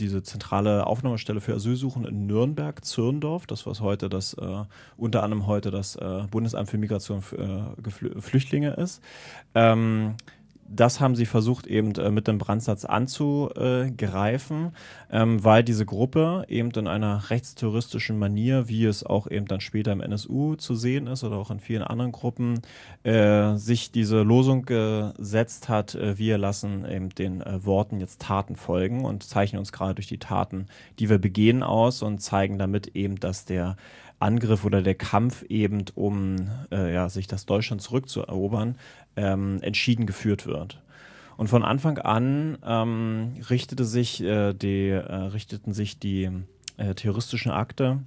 diese 0.00 0.22
zentrale 0.22 0.86
Aufnahmestelle 0.86 1.40
für 1.40 1.54
Asylsuchende 1.54 2.08
in 2.08 2.26
Nürnberg, 2.26 2.84
Zürndorf, 2.84 3.46
das 3.46 3.66
was 3.66 3.80
heute 3.80 4.08
das, 4.08 4.34
äh, 4.34 4.64
unter 4.96 5.22
anderem 5.22 5.46
heute 5.46 5.70
das 5.70 5.94
äh, 5.96 6.22
Bundesamt 6.30 6.68
für 6.68 6.78
Migration 6.78 7.22
und 7.30 7.86
äh, 7.86 8.20
Flüchtlinge 8.20 8.74
ist. 8.74 9.02
Das 10.68 11.00
haben 11.00 11.14
sie 11.14 11.26
versucht 11.26 11.66
eben 11.66 11.94
äh, 11.94 12.10
mit 12.10 12.26
dem 12.26 12.38
Brandsatz 12.38 12.84
anzugreifen, 12.84 14.72
ähm, 15.10 15.44
weil 15.44 15.62
diese 15.62 15.86
Gruppe 15.86 16.44
eben 16.48 16.70
in 16.70 16.88
einer 16.88 17.30
rechtsterroristischen 17.30 18.18
Manier, 18.18 18.68
wie 18.68 18.84
es 18.84 19.04
auch 19.04 19.30
eben 19.30 19.46
dann 19.46 19.60
später 19.60 19.92
im 19.92 20.00
NSU 20.00 20.56
zu 20.56 20.74
sehen 20.74 21.06
ist 21.06 21.24
oder 21.24 21.36
auch 21.36 21.50
in 21.50 21.60
vielen 21.60 21.82
anderen 21.82 22.12
Gruppen, 22.12 22.60
äh, 23.04 23.56
sich 23.56 23.92
diese 23.92 24.22
Losung 24.22 24.64
gesetzt 24.64 25.68
hat, 25.68 25.94
äh, 25.94 26.18
wir 26.18 26.38
lassen 26.38 26.84
eben 26.84 27.10
den 27.10 27.42
Worten 27.46 28.00
jetzt 28.00 28.20
Taten 28.20 28.56
folgen 28.56 29.04
und 29.04 29.22
zeichnen 29.22 29.60
uns 29.60 29.72
gerade 29.72 29.94
durch 29.94 30.08
die 30.08 30.18
Taten, 30.18 30.66
die 30.98 31.08
wir 31.08 31.18
begehen, 31.18 31.62
aus 31.62 32.02
und 32.02 32.20
zeigen 32.20 32.58
damit 32.58 32.88
eben, 32.96 33.20
dass 33.20 33.44
der 33.44 33.76
Angriff 34.18 34.64
oder 34.64 34.82
der 34.82 34.94
Kampf 34.94 35.42
eben, 35.48 35.84
um 35.94 36.48
äh, 36.72 36.92
ja, 36.92 37.08
sich 37.08 37.26
das 37.26 37.44
Deutschland 37.44 37.82
zurückzuerobern, 37.82 38.76
ähm, 39.16 39.58
entschieden 39.62 40.06
geführt 40.06 40.46
wird. 40.46 40.80
Und 41.36 41.48
von 41.48 41.64
Anfang 41.64 41.98
an 41.98 42.58
ähm, 42.64 43.34
richtete 43.50 43.84
sich, 43.84 44.22
äh, 44.22 44.54
die, 44.54 44.88
äh, 44.88 45.14
richteten 45.14 45.72
sich 45.72 45.98
die 45.98 46.30
äh, 46.76 46.94
terroristischen 46.94 47.52
Akte 47.52 47.98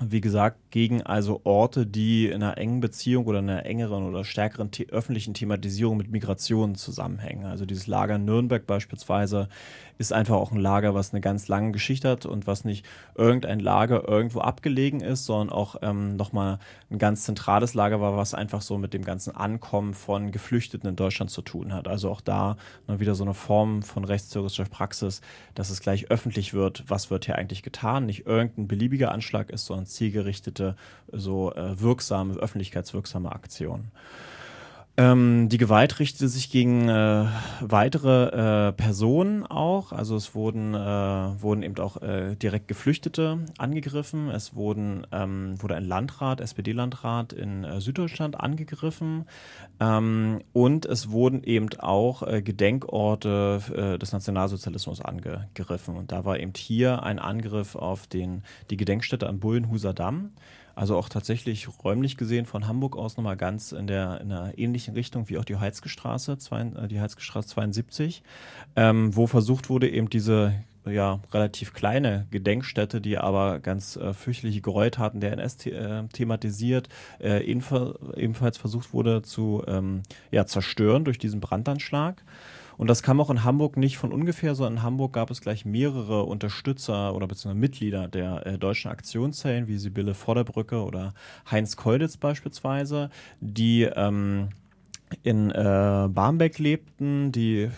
wie 0.00 0.20
gesagt, 0.20 0.58
gegen 0.70 1.02
also 1.02 1.42
Orte, 1.44 1.86
die 1.86 2.26
in 2.26 2.42
einer 2.42 2.56
engen 2.58 2.80
Beziehung 2.80 3.26
oder 3.26 3.38
einer 3.38 3.66
engeren 3.66 4.04
oder 4.04 4.24
stärkeren 4.24 4.70
the 4.74 4.88
öffentlichen 4.88 5.34
Thematisierung 5.34 5.96
mit 5.96 6.10
Migration 6.10 6.74
zusammenhängen. 6.74 7.44
Also 7.44 7.66
dieses 7.66 7.86
Lager 7.86 8.18
Nürnberg 8.18 8.66
beispielsweise 8.66 9.48
ist 9.98 10.12
einfach 10.12 10.36
auch 10.36 10.50
ein 10.50 10.58
Lager, 10.58 10.94
was 10.94 11.12
eine 11.12 11.20
ganz 11.20 11.46
lange 11.46 11.72
Geschichte 11.72 12.08
hat 12.08 12.26
und 12.26 12.46
was 12.46 12.64
nicht 12.64 12.84
irgendein 13.14 13.60
Lager 13.60 14.08
irgendwo 14.08 14.40
abgelegen 14.40 15.00
ist, 15.00 15.26
sondern 15.26 15.50
auch 15.50 15.76
ähm, 15.82 16.16
nochmal 16.16 16.58
ein 16.90 16.98
ganz 16.98 17.24
zentrales 17.24 17.74
Lager 17.74 18.00
war, 18.00 18.16
was 18.16 18.34
einfach 18.34 18.62
so 18.62 18.78
mit 18.78 18.94
dem 18.94 19.04
ganzen 19.04 19.36
Ankommen 19.36 19.94
von 19.94 20.32
Geflüchteten 20.32 20.88
in 20.88 20.96
Deutschland 20.96 21.30
zu 21.30 21.42
tun 21.42 21.72
hat. 21.72 21.86
Also 21.86 22.10
auch 22.10 22.20
da 22.20 22.56
ne, 22.88 22.98
wieder 22.98 23.14
so 23.14 23.24
eine 23.24 23.34
Form 23.34 23.82
von 23.82 24.04
rechtsterroristischer 24.04 24.68
Praxis, 24.68 25.20
dass 25.54 25.70
es 25.70 25.80
gleich 25.80 26.10
öffentlich 26.10 26.54
wird, 26.54 26.84
was 26.88 27.10
wird 27.10 27.26
hier 27.26 27.36
eigentlich 27.36 27.62
getan, 27.62 28.06
nicht 28.06 28.26
irgendein 28.26 28.66
beliebiger 28.66 29.12
Anschlag 29.12 29.50
ist, 29.50 29.66
sondern 29.66 29.86
zielgerichtete, 29.92 30.76
so 31.10 31.52
äh, 31.54 31.80
wirksame, 31.80 32.34
öffentlichkeitswirksame 32.34 33.32
Aktionen. 33.32 33.90
Ähm, 34.98 35.48
die 35.48 35.56
Gewalt 35.56 36.00
richtete 36.00 36.28
sich 36.28 36.50
gegen 36.50 36.86
äh, 36.90 37.24
weitere 37.60 38.68
äh, 38.68 38.72
Personen 38.72 39.46
auch. 39.46 39.90
Also 39.92 40.16
es 40.16 40.34
wurden, 40.34 40.74
äh, 40.74 40.78
wurden 40.78 41.62
eben 41.62 41.78
auch 41.78 42.02
äh, 42.02 42.36
direkt 42.36 42.68
Geflüchtete 42.68 43.38
angegriffen. 43.56 44.28
Es 44.28 44.54
wurden, 44.54 45.06
ähm, 45.10 45.54
wurde 45.62 45.76
ein 45.76 45.86
Landrat, 45.86 46.42
SPD-Landrat 46.42 47.32
in 47.32 47.64
äh, 47.64 47.80
Süddeutschland 47.80 48.38
angegriffen. 48.38 49.24
Ähm, 49.80 50.42
und 50.52 50.84
es 50.84 51.10
wurden 51.10 51.42
eben 51.42 51.70
auch 51.78 52.22
äh, 52.22 52.42
Gedenkorte 52.42 53.98
des 53.98 54.12
Nationalsozialismus 54.12 55.00
angegriffen. 55.00 55.96
Und 55.96 56.12
da 56.12 56.26
war 56.26 56.38
eben 56.38 56.52
hier 56.54 57.02
ein 57.02 57.18
Angriff 57.18 57.76
auf 57.76 58.06
den, 58.06 58.42
die 58.68 58.76
Gedenkstätte 58.76 59.26
am 59.26 59.40
Bullenhuser 59.40 59.94
Damm. 59.94 60.32
Also 60.74 60.96
auch 60.96 61.08
tatsächlich 61.08 61.68
räumlich 61.82 62.16
gesehen 62.16 62.46
von 62.46 62.66
Hamburg 62.66 62.96
aus 62.96 63.16
nochmal 63.16 63.36
ganz 63.36 63.72
in 63.72 63.86
der 63.86 64.20
in 64.20 64.32
einer 64.32 64.58
ähnlichen 64.58 64.94
Richtung 64.94 65.28
wie 65.28 65.38
auch 65.38 65.44
die 65.44 65.56
Heizke 65.56 65.88
Straße, 65.88 66.36
äh, 66.50 66.88
die 66.88 67.00
Heizke 67.00 67.22
Straße 67.22 67.48
72, 67.48 68.22
ähm, 68.76 69.14
wo 69.14 69.26
versucht 69.26 69.68
wurde, 69.68 69.90
eben 69.90 70.08
diese 70.08 70.54
ja, 70.84 71.20
relativ 71.32 71.72
kleine 71.72 72.26
Gedenkstätte, 72.30 73.00
die 73.00 73.18
aber 73.18 73.60
ganz 73.60 73.96
äh, 73.96 74.12
fürchterliche 74.14 74.60
Gräueltaten 74.60 75.20
der 75.20 75.32
NS 75.32 75.66
äh, 75.66 76.04
thematisiert, 76.12 76.88
äh, 77.20 77.44
ebenfalls 77.44 78.58
versucht 78.58 78.92
wurde 78.92 79.22
zu 79.22 79.62
ähm, 79.68 80.02
ja, 80.30 80.46
zerstören 80.46 81.04
durch 81.04 81.18
diesen 81.18 81.40
Brandanschlag. 81.40 82.24
Und 82.76 82.88
das 82.88 83.02
kam 83.02 83.20
auch 83.20 83.30
in 83.30 83.44
Hamburg 83.44 83.76
nicht 83.76 83.98
von 83.98 84.12
ungefähr, 84.12 84.54
sondern 84.54 84.74
in 84.74 84.82
Hamburg 84.82 85.12
gab 85.12 85.30
es 85.30 85.40
gleich 85.40 85.64
mehrere 85.64 86.24
Unterstützer 86.24 87.14
oder 87.14 87.26
beziehungsweise 87.26 87.60
Mitglieder 87.60 88.08
der 88.08 88.46
äh, 88.46 88.58
deutschen 88.58 88.90
Aktionszellen, 88.90 89.68
wie 89.68 89.78
Sibylle 89.78 90.14
Vorderbrücke 90.14 90.82
oder 90.82 91.14
Heinz 91.50 91.76
Keuditz 91.76 92.16
beispielsweise, 92.16 93.10
die 93.40 93.82
ähm, 93.82 94.48
in 95.22 95.50
äh, 95.50 96.08
Barmbek 96.08 96.58
lebten, 96.58 97.32
die 97.32 97.70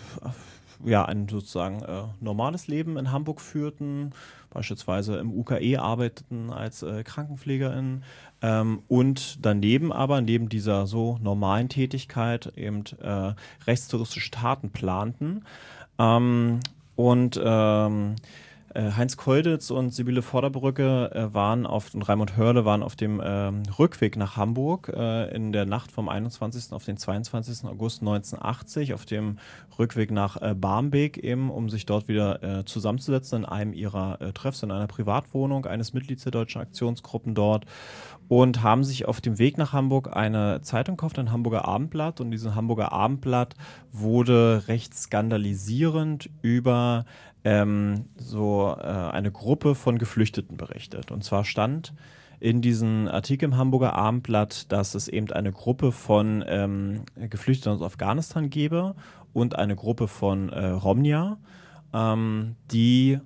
ja 0.85 1.05
ein 1.05 1.29
sozusagen 1.29 1.83
äh, 1.83 2.03
normales 2.21 2.69
Leben 2.69 2.97
in 2.97 3.11
Hamburg 3.11 3.41
führten, 3.41 4.13
beispielsweise 4.51 5.17
im 5.17 5.33
UKE 5.33 5.79
arbeiteten 5.81 6.51
als 6.51 6.83
äh, 6.83 7.03
Krankenpflegerin 7.03 8.05
ähm, 8.45 8.83
und 8.89 9.39
daneben 9.41 9.91
aber, 9.91 10.21
neben 10.21 10.51
dieser 10.51 10.87
so 10.87 11.19
normalen 11.23 11.71
Tätigkeit, 11.71 12.53
eben 12.57 12.85
äh, 13.01 13.33
rechtstouristische 13.67 14.31
Taten 14.31 14.69
planten. 14.69 15.45
Ähm, 15.99 16.61
und 16.95 17.41
ähm, 17.43 18.17
äh, 18.75 18.91
Heinz 18.91 19.17
Kolditz 19.17 19.71
und 19.71 19.95
Sibylle 19.95 20.21
Vorderbrücke 20.21 21.11
äh, 21.15 21.33
waren 21.33 21.65
auf, 21.65 21.95
und 21.95 22.03
Raimund 22.03 22.37
Hörle 22.37 22.65
waren 22.65 22.83
auf 22.83 22.97
dem 22.97 23.23
ähm, 23.25 23.63
Rückweg 23.79 24.17
nach 24.17 24.37
Hamburg 24.37 24.93
äh, 24.95 25.35
in 25.35 25.53
der 25.53 25.65
Nacht 25.65 25.93
vom 25.93 26.09
21. 26.09 26.73
auf 26.73 26.85
den 26.85 26.97
22. 26.97 27.69
August 27.69 28.03
1980, 28.03 28.93
auf 28.93 29.07
dem 29.07 29.39
Rückweg 29.79 30.11
nach 30.11 30.43
äh, 30.43 30.55
Barmbek 30.55 31.19
eben, 31.19 31.51
um 31.51 31.71
sich 31.71 31.87
dort 31.87 32.09
wieder 32.09 32.43
äh, 32.43 32.65
zusammenzusetzen 32.65 33.39
in 33.39 33.45
einem 33.45 33.73
ihrer 33.73 34.21
äh, 34.21 34.33
Treffs, 34.33 34.65
in 34.65 34.73
einer 34.73 34.89
Privatwohnung 34.89 35.67
eines 35.67 35.93
Mitglieds 35.93 36.25
der 36.25 36.33
deutschen 36.33 36.61
Aktionsgruppen 36.61 37.35
dort 37.37 37.67
und 38.29 38.63
haben 38.63 38.85
sich 38.85 39.07
auf 39.07 39.21
dem 39.21 39.39
Weg 39.39 39.59
nach 39.59 39.73
Hamburg 39.73 40.17
eine 40.17 40.61
Zeitung 40.63 40.97
gekauft, 40.97 41.19
ein 41.19 41.33
Hamburger 41.33 41.67
Abendblatt 41.67 42.21
und 42.21 42.31
dieses 42.31 42.55
Hamburger 42.55 42.93
Abendblatt 42.93 43.55
wurde 43.93 44.65
recht 44.69 44.95
skandalisierend 44.95 46.31
über 46.43 47.05
ähm, 47.45 48.07
so 48.17 48.75
äh, 48.79 48.83
eine 48.83 49.31
Gruppe 49.31 49.75
von 49.75 49.99
Geflüchteten 49.99 50.57
berichtet. 50.57 51.11
Und 51.11 51.23
zwar 51.23 51.45
stand 51.45 51.95
in 52.41 52.63
diesem 52.63 53.09
Artikel 53.09 53.47
im 53.47 53.57
Hamburger 53.57 53.95
Abendblatt, 53.95 54.73
dass 54.73 54.95
es 54.95 55.09
eben 55.09 55.31
eine 55.31 55.53
Gruppe 55.53 55.93
von 55.93 56.45
ähm, 56.47 57.05
Geflüchteten 57.17 57.73
aus 57.73 57.83
Afghanistan 57.83 58.51
gäbe 58.51 58.95
und 59.33 59.57
eine 59.59 59.77
Gruppe 59.77 60.09
von 60.09 60.49
äh, 60.49 60.67
Romnia, 60.69 61.39
ähm, 61.93 62.57
die 62.73 63.19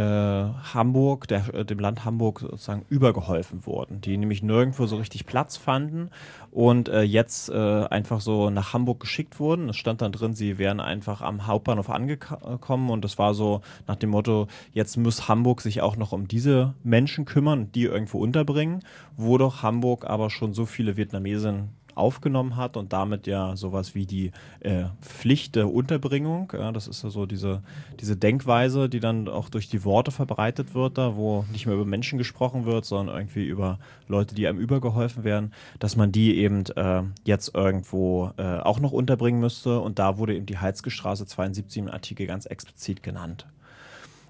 Hamburg, 0.00 1.28
der, 1.28 1.54
äh, 1.54 1.64
dem 1.64 1.78
Land 1.78 2.04
Hamburg 2.04 2.40
sozusagen 2.40 2.84
übergeholfen 2.88 3.64
wurden, 3.66 4.00
die 4.00 4.16
nämlich 4.16 4.42
nirgendwo 4.42 4.86
so 4.86 4.96
richtig 4.96 5.26
Platz 5.26 5.56
fanden 5.56 6.10
und 6.50 6.88
äh, 6.88 7.02
jetzt 7.02 7.48
äh, 7.48 7.84
einfach 7.84 8.20
so 8.20 8.50
nach 8.50 8.72
Hamburg 8.72 9.00
geschickt 9.00 9.38
wurden. 9.38 9.68
Es 9.68 9.76
stand 9.76 10.02
dann 10.02 10.12
drin, 10.12 10.34
sie 10.34 10.58
wären 10.58 10.80
einfach 10.80 11.20
am 11.20 11.46
Hauptbahnhof 11.46 11.90
angekommen 11.90 12.90
und 12.90 13.04
das 13.04 13.18
war 13.18 13.34
so 13.34 13.60
nach 13.86 13.96
dem 13.96 14.10
Motto, 14.10 14.48
jetzt 14.72 14.96
muss 14.96 15.28
Hamburg 15.28 15.60
sich 15.60 15.80
auch 15.80 15.96
noch 15.96 16.12
um 16.12 16.28
diese 16.28 16.74
Menschen 16.82 17.24
kümmern 17.24 17.70
die 17.72 17.84
irgendwo 17.84 18.18
unterbringen, 18.18 18.80
wo 19.16 19.38
doch 19.38 19.62
Hamburg 19.62 20.04
aber 20.04 20.30
schon 20.30 20.54
so 20.54 20.66
viele 20.66 20.96
Vietnamesen 20.96 21.70
aufgenommen 21.94 22.56
hat 22.56 22.76
und 22.76 22.92
damit 22.92 23.26
ja 23.26 23.56
sowas 23.56 23.94
wie 23.94 24.06
die 24.06 24.32
äh, 24.60 24.84
Pflicht 25.00 25.56
der 25.56 25.72
Unterbringung, 25.72 26.52
ja, 26.52 26.72
das 26.72 26.86
ist 26.88 27.02
ja 27.02 27.10
so 27.10 27.26
diese, 27.26 27.62
diese 28.00 28.16
Denkweise, 28.16 28.88
die 28.88 29.00
dann 29.00 29.28
auch 29.28 29.48
durch 29.48 29.68
die 29.68 29.84
Worte 29.84 30.10
verbreitet 30.10 30.74
wird, 30.74 30.98
da 30.98 31.16
wo 31.16 31.44
nicht 31.52 31.66
mehr 31.66 31.74
über 31.74 31.84
Menschen 31.84 32.18
gesprochen 32.18 32.64
wird, 32.66 32.84
sondern 32.84 33.16
irgendwie 33.16 33.44
über 33.44 33.78
Leute, 34.08 34.34
die 34.34 34.46
einem 34.46 34.58
übergeholfen 34.58 35.24
werden, 35.24 35.52
dass 35.78 35.96
man 35.96 36.12
die 36.12 36.36
eben 36.36 36.64
äh, 36.76 37.02
jetzt 37.24 37.54
irgendwo 37.54 38.30
äh, 38.36 38.58
auch 38.58 38.80
noch 38.80 38.92
unterbringen 38.92 39.40
müsste 39.40 39.80
und 39.80 39.98
da 39.98 40.18
wurde 40.18 40.34
eben 40.34 40.46
die 40.46 40.58
Heizke 40.58 40.90
Straße 40.90 41.26
72 41.26 41.82
im 41.82 41.88
Artikel 41.88 42.26
ganz 42.26 42.46
explizit 42.46 43.02
genannt. 43.02 43.46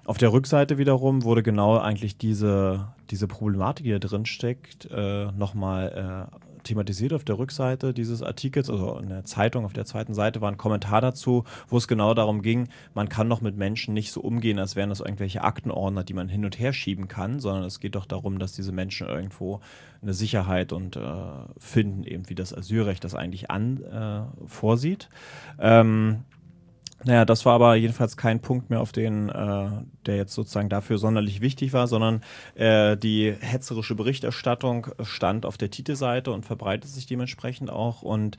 Auf 0.05 0.19
der 0.19 0.31
Rückseite 0.31 0.77
wiederum 0.77 1.23
wurde 1.23 1.41
genau 1.41 1.79
eigentlich 1.79 2.17
diese, 2.17 2.87
diese 3.09 3.27
Problematik, 3.27 3.85
die 3.85 3.91
da 3.91 3.97
drin 3.97 4.27
steckt, 4.27 4.87
äh, 4.91 5.31
nochmal 5.31 6.29
äh, 6.31 6.54
thematisiert 6.65 7.13
auf 7.13 7.23
der 7.23 7.37
Rückseite 7.37 7.93
dieses 7.93 8.21
Artikels, 8.21 8.69
also 8.69 8.97
in 8.97 9.09
der 9.09 9.23
Zeitung 9.23 9.63
auf 9.65 9.73
der 9.73 9.85
zweiten 9.85 10.13
Seite 10.13 10.41
war 10.41 10.51
ein 10.51 10.57
Kommentar 10.57 10.99
dazu, 10.99 11.45
wo 11.67 11.77
es 11.77 11.87
genau 11.87 12.13
darum 12.13 12.41
ging, 12.41 12.67
man 12.93 13.07
kann 13.07 13.29
doch 13.29 13.41
mit 13.41 13.55
Menschen 13.55 13.93
nicht 13.93 14.11
so 14.11 14.21
umgehen, 14.21 14.59
als 14.59 14.75
wären 14.75 14.89
das 14.89 14.99
irgendwelche 14.99 15.43
Aktenordner, 15.43 16.03
die 16.03 16.13
man 16.13 16.27
hin 16.27 16.43
und 16.43 16.59
her 16.59 16.73
schieben 16.73 17.07
kann, 17.07 17.39
sondern 17.39 17.63
es 17.63 17.79
geht 17.79 17.95
doch 17.95 18.05
darum, 18.05 18.39
dass 18.39 18.51
diese 18.51 18.71
Menschen 18.71 19.07
irgendwo 19.07 19.61
eine 20.01 20.13
Sicherheit 20.13 20.73
und 20.73 20.97
äh, 20.97 21.01
finden, 21.57 22.03
eben 22.03 22.29
wie 22.29 22.35
das 22.35 22.53
Asylrecht 22.53 23.03
das 23.03 23.15
eigentlich 23.15 23.49
an 23.49 23.81
äh, 23.83 24.47
vorsieht. 24.47 25.09
Ähm, 25.59 26.25
Naja, 27.05 27.23
das 27.23 27.45
war 27.45 27.53
aber 27.53 27.75
jedenfalls 27.75 28.17
kein 28.17 28.39
Punkt 28.39 28.71
mehr, 28.71 28.81
auf 28.81 28.91
den, 28.91 29.29
äh, 29.29 29.67
der 30.07 30.15
jetzt 30.15 30.33
sozusagen 30.33 30.69
dafür 30.69 30.97
sonderlich 30.97 31.39
wichtig 31.39 31.71
war, 31.71 31.85
sondern 31.85 32.21
äh, 32.55 32.97
die 32.97 33.31
hetzerische 33.39 33.93
Berichterstattung 33.93 34.87
stand 35.03 35.45
auf 35.45 35.55
der 35.57 35.69
Titelseite 35.69 36.31
und 36.31 36.47
verbreitet 36.47 36.89
sich 36.89 37.05
dementsprechend 37.05 37.69
auch. 37.69 38.01
Und 38.01 38.37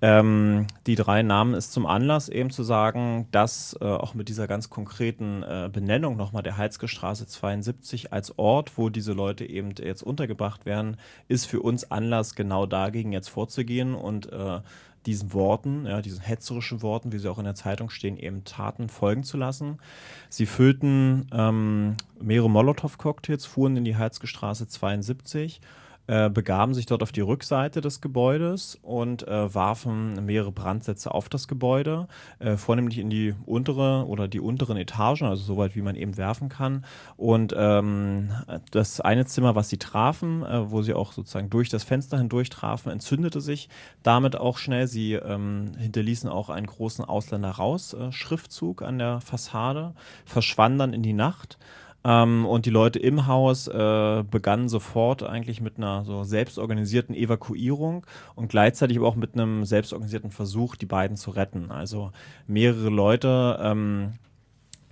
ähm, 0.00 0.68
die 0.86 0.94
drei 0.94 1.24
nahmen 1.24 1.54
es 1.54 1.72
zum 1.72 1.86
Anlass, 1.86 2.28
eben 2.28 2.50
zu 2.50 2.62
sagen, 2.62 3.26
dass 3.32 3.76
äh, 3.80 3.84
auch 3.84 4.14
mit 4.14 4.28
dieser 4.28 4.46
ganz 4.46 4.70
konkreten 4.70 5.42
äh, 5.42 5.68
Benennung 5.72 6.16
nochmal 6.16 6.44
der 6.44 6.56
Heizgestraße 6.56 7.26
72 7.26 8.12
als 8.12 8.38
Ort, 8.38 8.78
wo 8.78 8.90
diese 8.90 9.12
Leute 9.12 9.44
eben 9.44 9.72
jetzt 9.76 10.04
untergebracht 10.04 10.66
werden, 10.66 10.98
ist 11.26 11.46
für 11.46 11.60
uns 11.60 11.90
Anlass, 11.90 12.36
genau 12.36 12.66
dagegen 12.66 13.10
jetzt 13.10 13.28
vorzugehen 13.28 13.96
und 13.96 14.32
äh, 14.32 14.60
diesen 15.06 15.32
Worten, 15.32 15.86
ja, 15.86 16.00
diesen 16.02 16.20
hetzerischen 16.20 16.82
Worten, 16.82 17.12
wie 17.12 17.18
sie 17.18 17.30
auch 17.30 17.38
in 17.38 17.44
der 17.44 17.54
Zeitung 17.54 17.90
stehen, 17.90 18.16
eben 18.16 18.44
Taten 18.44 18.88
folgen 18.88 19.24
zu 19.24 19.36
lassen. 19.36 19.78
Sie 20.28 20.46
füllten 20.46 21.26
ähm, 21.32 21.96
mehrere 22.20 22.50
Molotow-Cocktails, 22.50 23.46
fuhren 23.46 23.76
in 23.76 23.84
die 23.84 23.96
Heizgestraße 23.96 24.68
72 24.68 25.60
äh, 26.06 26.28
begaben 26.28 26.74
sich 26.74 26.86
dort 26.86 27.02
auf 27.02 27.12
die 27.12 27.22
Rückseite 27.22 27.80
des 27.80 28.00
Gebäudes 28.00 28.78
und 28.82 29.26
äh, 29.26 29.54
warfen 29.54 30.24
mehrere 30.26 30.52
Brandsätze 30.52 31.12
auf 31.12 31.28
das 31.28 31.48
Gebäude, 31.48 32.08
äh, 32.40 32.56
vornehmlich 32.56 32.98
in 32.98 33.08
die 33.08 33.34
untere 33.46 34.06
oder 34.06 34.28
die 34.28 34.40
unteren 34.40 34.76
Etagen, 34.76 35.26
also 35.26 35.42
soweit 35.42 35.76
wie 35.76 35.82
man 35.82 35.96
eben 35.96 36.16
werfen 36.16 36.48
kann. 36.48 36.84
Und 37.16 37.54
ähm, 37.56 38.30
das 38.70 39.00
eine 39.00 39.24
Zimmer, 39.24 39.54
was 39.54 39.68
sie 39.68 39.78
trafen, 39.78 40.42
äh, 40.42 40.70
wo 40.70 40.82
sie 40.82 40.92
auch 40.92 41.12
sozusagen 41.12 41.48
durch 41.48 41.70
das 41.70 41.84
Fenster 41.84 42.18
hindurch 42.18 42.50
trafen, 42.50 42.90
entzündete 42.90 43.40
sich 43.40 43.68
damit 44.02 44.36
auch 44.36 44.58
schnell. 44.58 44.86
Sie 44.86 45.14
ähm, 45.14 45.72
hinterließen 45.78 46.28
auch 46.28 46.50
einen 46.50 46.66
großen 46.66 47.04
Ausländer 47.04 47.50
raus 47.50 47.96
Schriftzug 48.10 48.82
an 48.82 48.98
der 48.98 49.20
Fassade, 49.20 49.94
verschwanden 50.24 50.78
dann 50.78 50.92
in 50.92 51.02
die 51.02 51.12
Nacht. 51.12 51.58
Ähm, 52.04 52.44
und 52.44 52.66
die 52.66 52.70
Leute 52.70 52.98
im 52.98 53.26
Haus 53.26 53.66
äh, 53.66 54.24
begannen 54.30 54.68
sofort 54.68 55.22
eigentlich 55.22 55.60
mit 55.60 55.78
einer 55.78 56.04
so 56.04 56.22
selbstorganisierten 56.24 57.14
Evakuierung 57.14 58.06
und 58.34 58.48
gleichzeitig 58.48 58.98
aber 58.98 59.08
auch 59.08 59.16
mit 59.16 59.34
einem 59.34 59.64
selbstorganisierten 59.64 60.30
Versuch, 60.30 60.76
die 60.76 60.86
beiden 60.86 61.16
zu 61.16 61.30
retten. 61.30 61.70
Also 61.70 62.12
mehrere 62.46 62.90
Leute 62.90 63.58
ähm, 63.62 64.12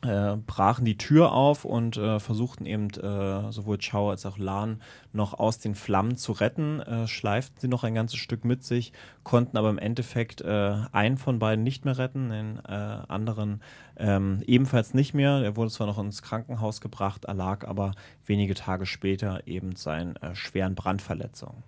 äh, 0.02 0.36
brachen 0.36 0.84
die 0.84 0.98
Tür 0.98 1.32
auf 1.32 1.64
und 1.64 1.96
äh, 1.96 2.18
versuchten 2.18 2.66
eben 2.66 2.90
äh, 2.90 3.52
sowohl 3.52 3.78
Chao 3.78 4.10
als 4.10 4.26
auch 4.26 4.36
Lan 4.36 4.82
noch 5.12 5.34
aus 5.34 5.58
den 5.58 5.74
Flammen 5.74 6.16
zu 6.16 6.32
retten, 6.32 6.80
äh, 6.80 7.06
schleiften 7.06 7.60
sie 7.60 7.68
noch 7.68 7.84
ein 7.84 7.94
ganzes 7.94 8.18
Stück 8.18 8.44
mit 8.44 8.64
sich, 8.64 8.92
konnten 9.22 9.56
aber 9.56 9.70
im 9.70 9.78
Endeffekt 9.78 10.40
äh, 10.40 10.74
einen 10.90 11.18
von 11.18 11.38
beiden 11.38 11.62
nicht 11.62 11.84
mehr 11.84 11.98
retten, 11.98 12.30
den 12.30 12.58
äh, 12.66 12.72
anderen 12.72 13.62
ähm, 13.96 14.42
ebenfalls 14.46 14.92
nicht 14.92 15.14
mehr. 15.14 15.40
Er 15.42 15.56
wurde 15.56 15.70
zwar 15.70 15.86
noch 15.86 15.98
ins 15.98 16.22
Krankenhaus 16.22 16.80
gebracht, 16.80 17.26
erlag 17.26 17.66
aber 17.66 17.92
wenige 18.26 18.54
Tage 18.54 18.86
später 18.86 19.46
eben 19.46 19.76
seinen 19.76 20.18
schweren 20.34 20.74
Brandverletzungen. 20.74 21.62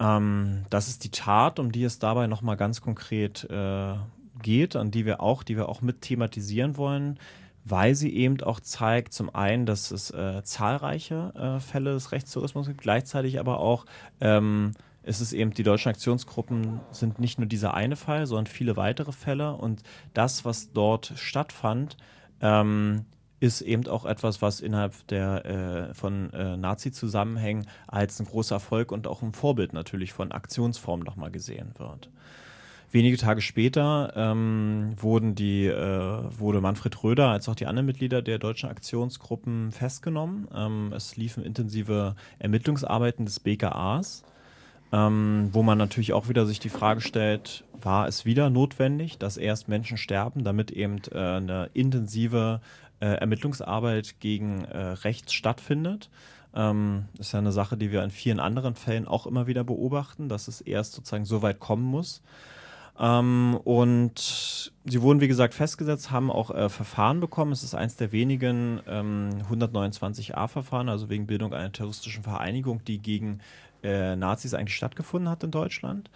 Ähm, 0.00 0.64
das 0.70 0.88
ist 0.88 1.04
die 1.04 1.10
Tat, 1.10 1.58
um 1.58 1.72
die 1.72 1.84
es 1.84 1.98
dabei 1.98 2.26
nochmal 2.26 2.56
ganz 2.56 2.80
konkret 2.80 3.48
geht, 4.42 4.76
an 4.76 4.90
die 4.90 5.06
wir 5.06 5.20
auch, 5.20 5.42
die 5.42 5.56
wir 5.56 5.68
auch 5.68 5.80
mit 5.80 6.02
thematisieren 6.02 6.76
wollen, 6.76 7.18
weil 7.64 7.94
sie 7.94 8.14
eben 8.14 8.40
auch 8.42 8.60
zeigt, 8.60 9.12
zum 9.12 9.34
einen, 9.34 9.66
dass 9.66 9.90
es 9.90 10.10
äh, 10.10 10.42
zahlreiche 10.42 11.32
äh, 11.34 11.60
Fälle 11.60 11.92
des 11.92 12.12
Rechtstourismus 12.12 12.66
gibt, 12.66 12.80
gleichzeitig 12.80 13.40
aber 13.40 13.60
auch 13.60 13.84
ähm, 14.20 14.72
ist 15.02 15.20
es 15.20 15.32
eben, 15.32 15.52
die 15.52 15.62
deutschen 15.62 15.90
Aktionsgruppen 15.90 16.80
sind 16.90 17.18
nicht 17.18 17.38
nur 17.38 17.46
dieser 17.48 17.74
eine 17.74 17.96
Fall, 17.96 18.26
sondern 18.26 18.46
viele 18.46 18.76
weitere 18.76 19.12
Fälle 19.12 19.54
und 19.54 19.82
das, 20.12 20.44
was 20.44 20.72
dort 20.72 21.12
stattfand, 21.16 21.96
ähm, 22.40 23.06
ist 23.40 23.60
eben 23.60 23.86
auch 23.86 24.04
etwas, 24.04 24.42
was 24.42 24.60
innerhalb 24.60 25.06
der 25.08 25.44
äh, 25.90 25.94
von 25.94 26.32
äh, 26.32 26.56
Nazi-Zusammenhängen 26.56 27.66
als 27.86 28.18
ein 28.20 28.26
großer 28.26 28.56
Erfolg 28.56 28.92
und 28.92 29.06
auch 29.06 29.22
ein 29.22 29.32
Vorbild 29.32 29.72
natürlich 29.72 30.12
von 30.12 30.32
Aktionsformen 30.32 31.06
nochmal 31.06 31.30
gesehen 31.30 31.72
wird. 31.78 32.10
Wenige 32.90 33.18
Tage 33.18 33.42
später 33.42 34.14
ähm, 34.16 34.94
wurden 34.96 35.34
die, 35.34 35.66
äh, 35.66 36.22
wurde 36.38 36.62
Manfred 36.62 37.04
Röder 37.04 37.28
als 37.28 37.46
auch 37.48 37.54
die 37.54 37.66
anderen 37.66 37.84
Mitglieder 37.84 38.22
der 38.22 38.38
deutschen 38.38 38.70
Aktionsgruppen 38.70 39.72
festgenommen. 39.72 40.48
Ähm, 40.54 40.94
es 40.96 41.16
liefen 41.16 41.44
intensive 41.44 42.16
Ermittlungsarbeiten 42.38 43.26
des 43.26 43.40
BKAs, 43.40 44.24
ähm, 44.90 45.50
wo 45.52 45.62
man 45.62 45.76
natürlich 45.76 46.14
auch 46.14 46.30
wieder 46.30 46.46
sich 46.46 46.60
die 46.60 46.70
Frage 46.70 47.02
stellt, 47.02 47.62
war 47.78 48.08
es 48.08 48.24
wieder 48.24 48.48
notwendig, 48.48 49.18
dass 49.18 49.36
erst 49.36 49.68
Menschen 49.68 49.98
sterben, 49.98 50.42
damit 50.42 50.70
eben 50.70 51.02
äh, 51.12 51.18
eine 51.18 51.68
intensive 51.74 52.62
äh, 53.00 53.06
Ermittlungsarbeit 53.06 54.18
gegen 54.18 54.64
äh, 54.64 54.78
rechts 54.78 55.34
stattfindet? 55.34 56.08
Ähm, 56.54 57.04
ist 57.18 57.32
ja 57.32 57.38
eine 57.38 57.52
Sache, 57.52 57.76
die 57.76 57.92
wir 57.92 58.02
in 58.02 58.10
vielen 58.10 58.40
anderen 58.40 58.74
Fällen 58.74 59.06
auch 59.06 59.26
immer 59.26 59.46
wieder 59.46 59.62
beobachten, 59.62 60.30
dass 60.30 60.48
es 60.48 60.62
erst 60.62 60.94
sozusagen 60.94 61.26
so 61.26 61.42
weit 61.42 61.60
kommen 61.60 61.84
muss. 61.84 62.22
Ähm, 62.98 63.58
und 63.64 64.72
sie 64.84 65.02
wurden, 65.02 65.20
wie 65.20 65.28
gesagt, 65.28 65.54
festgesetzt, 65.54 66.10
haben 66.10 66.30
auch 66.30 66.50
äh, 66.50 66.68
Verfahren 66.68 67.20
bekommen. 67.20 67.52
Es 67.52 67.62
ist 67.62 67.74
eines 67.74 67.96
der 67.96 68.12
wenigen 68.12 68.80
ähm, 68.88 69.30
129a-Verfahren, 69.50 70.88
also 70.88 71.08
wegen 71.08 71.26
Bildung 71.26 71.54
einer 71.54 71.72
terroristischen 71.72 72.24
Vereinigung, 72.24 72.84
die 72.84 72.98
gegen 72.98 73.40
äh, 73.82 74.16
Nazis 74.16 74.54
eigentlich 74.54 74.76
stattgefunden 74.76 75.30
hat 75.30 75.44
in 75.44 75.52
Deutschland. 75.52 76.10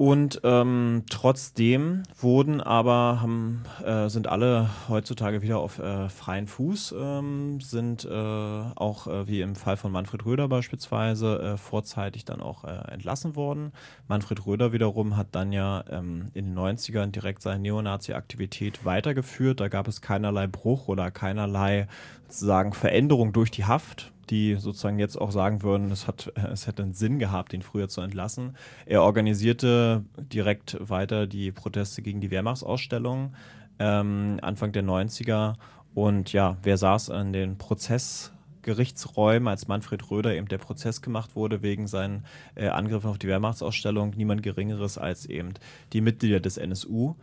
Und 0.00 0.40
ähm, 0.44 1.02
trotzdem 1.10 2.04
wurden 2.18 2.62
aber, 2.62 3.20
haben, 3.20 3.64
äh, 3.84 4.08
sind 4.08 4.28
alle 4.28 4.70
heutzutage 4.88 5.42
wieder 5.42 5.58
auf 5.58 5.78
äh, 5.78 6.08
freien 6.08 6.46
Fuß, 6.46 6.94
ähm, 6.98 7.60
sind 7.60 8.06
äh, 8.06 8.08
auch 8.10 9.06
äh, 9.08 9.28
wie 9.28 9.42
im 9.42 9.54
Fall 9.54 9.76
von 9.76 9.92
Manfred 9.92 10.24
Röder 10.24 10.48
beispielsweise 10.48 11.42
äh, 11.42 11.56
vorzeitig 11.58 12.24
dann 12.24 12.40
auch 12.40 12.64
äh, 12.64 12.90
entlassen 12.90 13.36
worden. 13.36 13.72
Manfred 14.08 14.46
Röder 14.46 14.72
wiederum 14.72 15.18
hat 15.18 15.26
dann 15.32 15.52
ja 15.52 15.84
ähm, 15.90 16.28
in 16.32 16.46
den 16.46 16.58
90ern 16.58 17.08
direkt 17.08 17.42
seine 17.42 17.58
Neonazi-Aktivität 17.58 18.86
weitergeführt. 18.86 19.60
Da 19.60 19.68
gab 19.68 19.86
es 19.86 20.00
keinerlei 20.00 20.46
Bruch 20.46 20.88
oder 20.88 21.10
keinerlei 21.10 21.88
sozusagen 22.26 22.72
Veränderung 22.72 23.34
durch 23.34 23.50
die 23.50 23.66
Haft 23.66 24.12
die 24.30 24.56
sozusagen 24.56 24.98
jetzt 24.98 25.20
auch 25.20 25.32
sagen 25.32 25.62
würden, 25.62 25.90
es, 25.90 26.06
hat, 26.06 26.32
es 26.52 26.66
hätte 26.66 26.82
einen 26.82 26.94
Sinn 26.94 27.18
gehabt, 27.18 27.52
ihn 27.52 27.62
früher 27.62 27.88
zu 27.88 28.00
entlassen. 28.00 28.56
Er 28.86 29.02
organisierte 29.02 30.04
direkt 30.16 30.76
weiter 30.80 31.26
die 31.26 31.52
Proteste 31.52 32.02
gegen 32.02 32.20
die 32.20 32.30
Wehrmachtsausstellung 32.30 33.32
ähm, 33.80 34.38
Anfang 34.42 34.70
der 34.70 34.84
90er. 34.84 35.54
Und 35.94 36.32
ja, 36.32 36.56
wer 36.62 36.76
saß 36.76 37.10
an 37.10 37.32
den 37.32 37.58
Prozessgerichtsräumen, 37.58 39.48
als 39.48 39.66
Manfred 39.66 40.08
Röder 40.08 40.34
eben 40.34 40.46
der 40.46 40.58
Prozess 40.58 41.02
gemacht 41.02 41.34
wurde 41.34 41.62
wegen 41.62 41.88
seinen 41.88 42.24
äh, 42.54 42.68
Angriffen 42.68 43.10
auf 43.10 43.18
die 43.18 43.26
Wehrmachtsausstellung? 43.26 44.12
Niemand 44.16 44.44
Geringeres 44.44 44.98
als 44.98 45.26
eben 45.26 45.54
die 45.92 46.00
Mitglieder 46.00 46.38
des 46.38 46.58
NSU. 46.58 47.16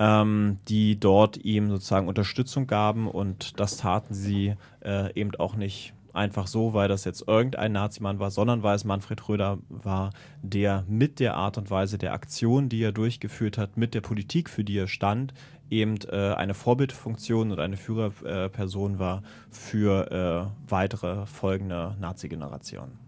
Ähm, 0.00 0.58
die 0.66 0.98
dort 0.98 1.36
ihm 1.36 1.70
sozusagen 1.70 2.08
Unterstützung 2.08 2.66
gaben 2.66 3.06
und 3.06 3.60
das 3.60 3.76
taten 3.76 4.12
sie 4.12 4.54
äh, 4.84 5.12
eben 5.14 5.36
auch 5.36 5.54
nicht 5.54 5.94
einfach 6.14 6.46
so, 6.46 6.74
weil 6.74 6.88
das 6.88 7.04
jetzt 7.04 7.26
irgendein 7.26 7.72
Nazimann 7.72 8.18
war, 8.18 8.30
sondern 8.30 8.62
weil 8.62 8.76
es 8.76 8.84
Manfred 8.84 9.28
Röder 9.28 9.58
war, 9.68 10.10
der 10.42 10.84
mit 10.88 11.20
der 11.20 11.34
Art 11.34 11.58
und 11.58 11.70
Weise 11.70 11.98
der 11.98 12.12
Aktion, 12.12 12.68
die 12.68 12.82
er 12.82 12.92
durchgeführt 12.92 13.58
hat, 13.58 13.76
mit 13.76 13.94
der 13.94 14.00
Politik, 14.00 14.48
für 14.48 14.64
die 14.64 14.78
er 14.78 14.86
stand, 14.86 15.34
eben 15.70 15.96
äh, 16.10 16.34
eine 16.34 16.54
Vorbildfunktion 16.54 17.50
und 17.52 17.58
eine 17.58 17.76
Führerperson 17.76 18.98
war 18.98 19.22
für 19.50 20.52
äh, 20.66 20.70
weitere 20.70 21.26
folgende 21.26 21.96
Nazi-Generationen. 22.00 22.98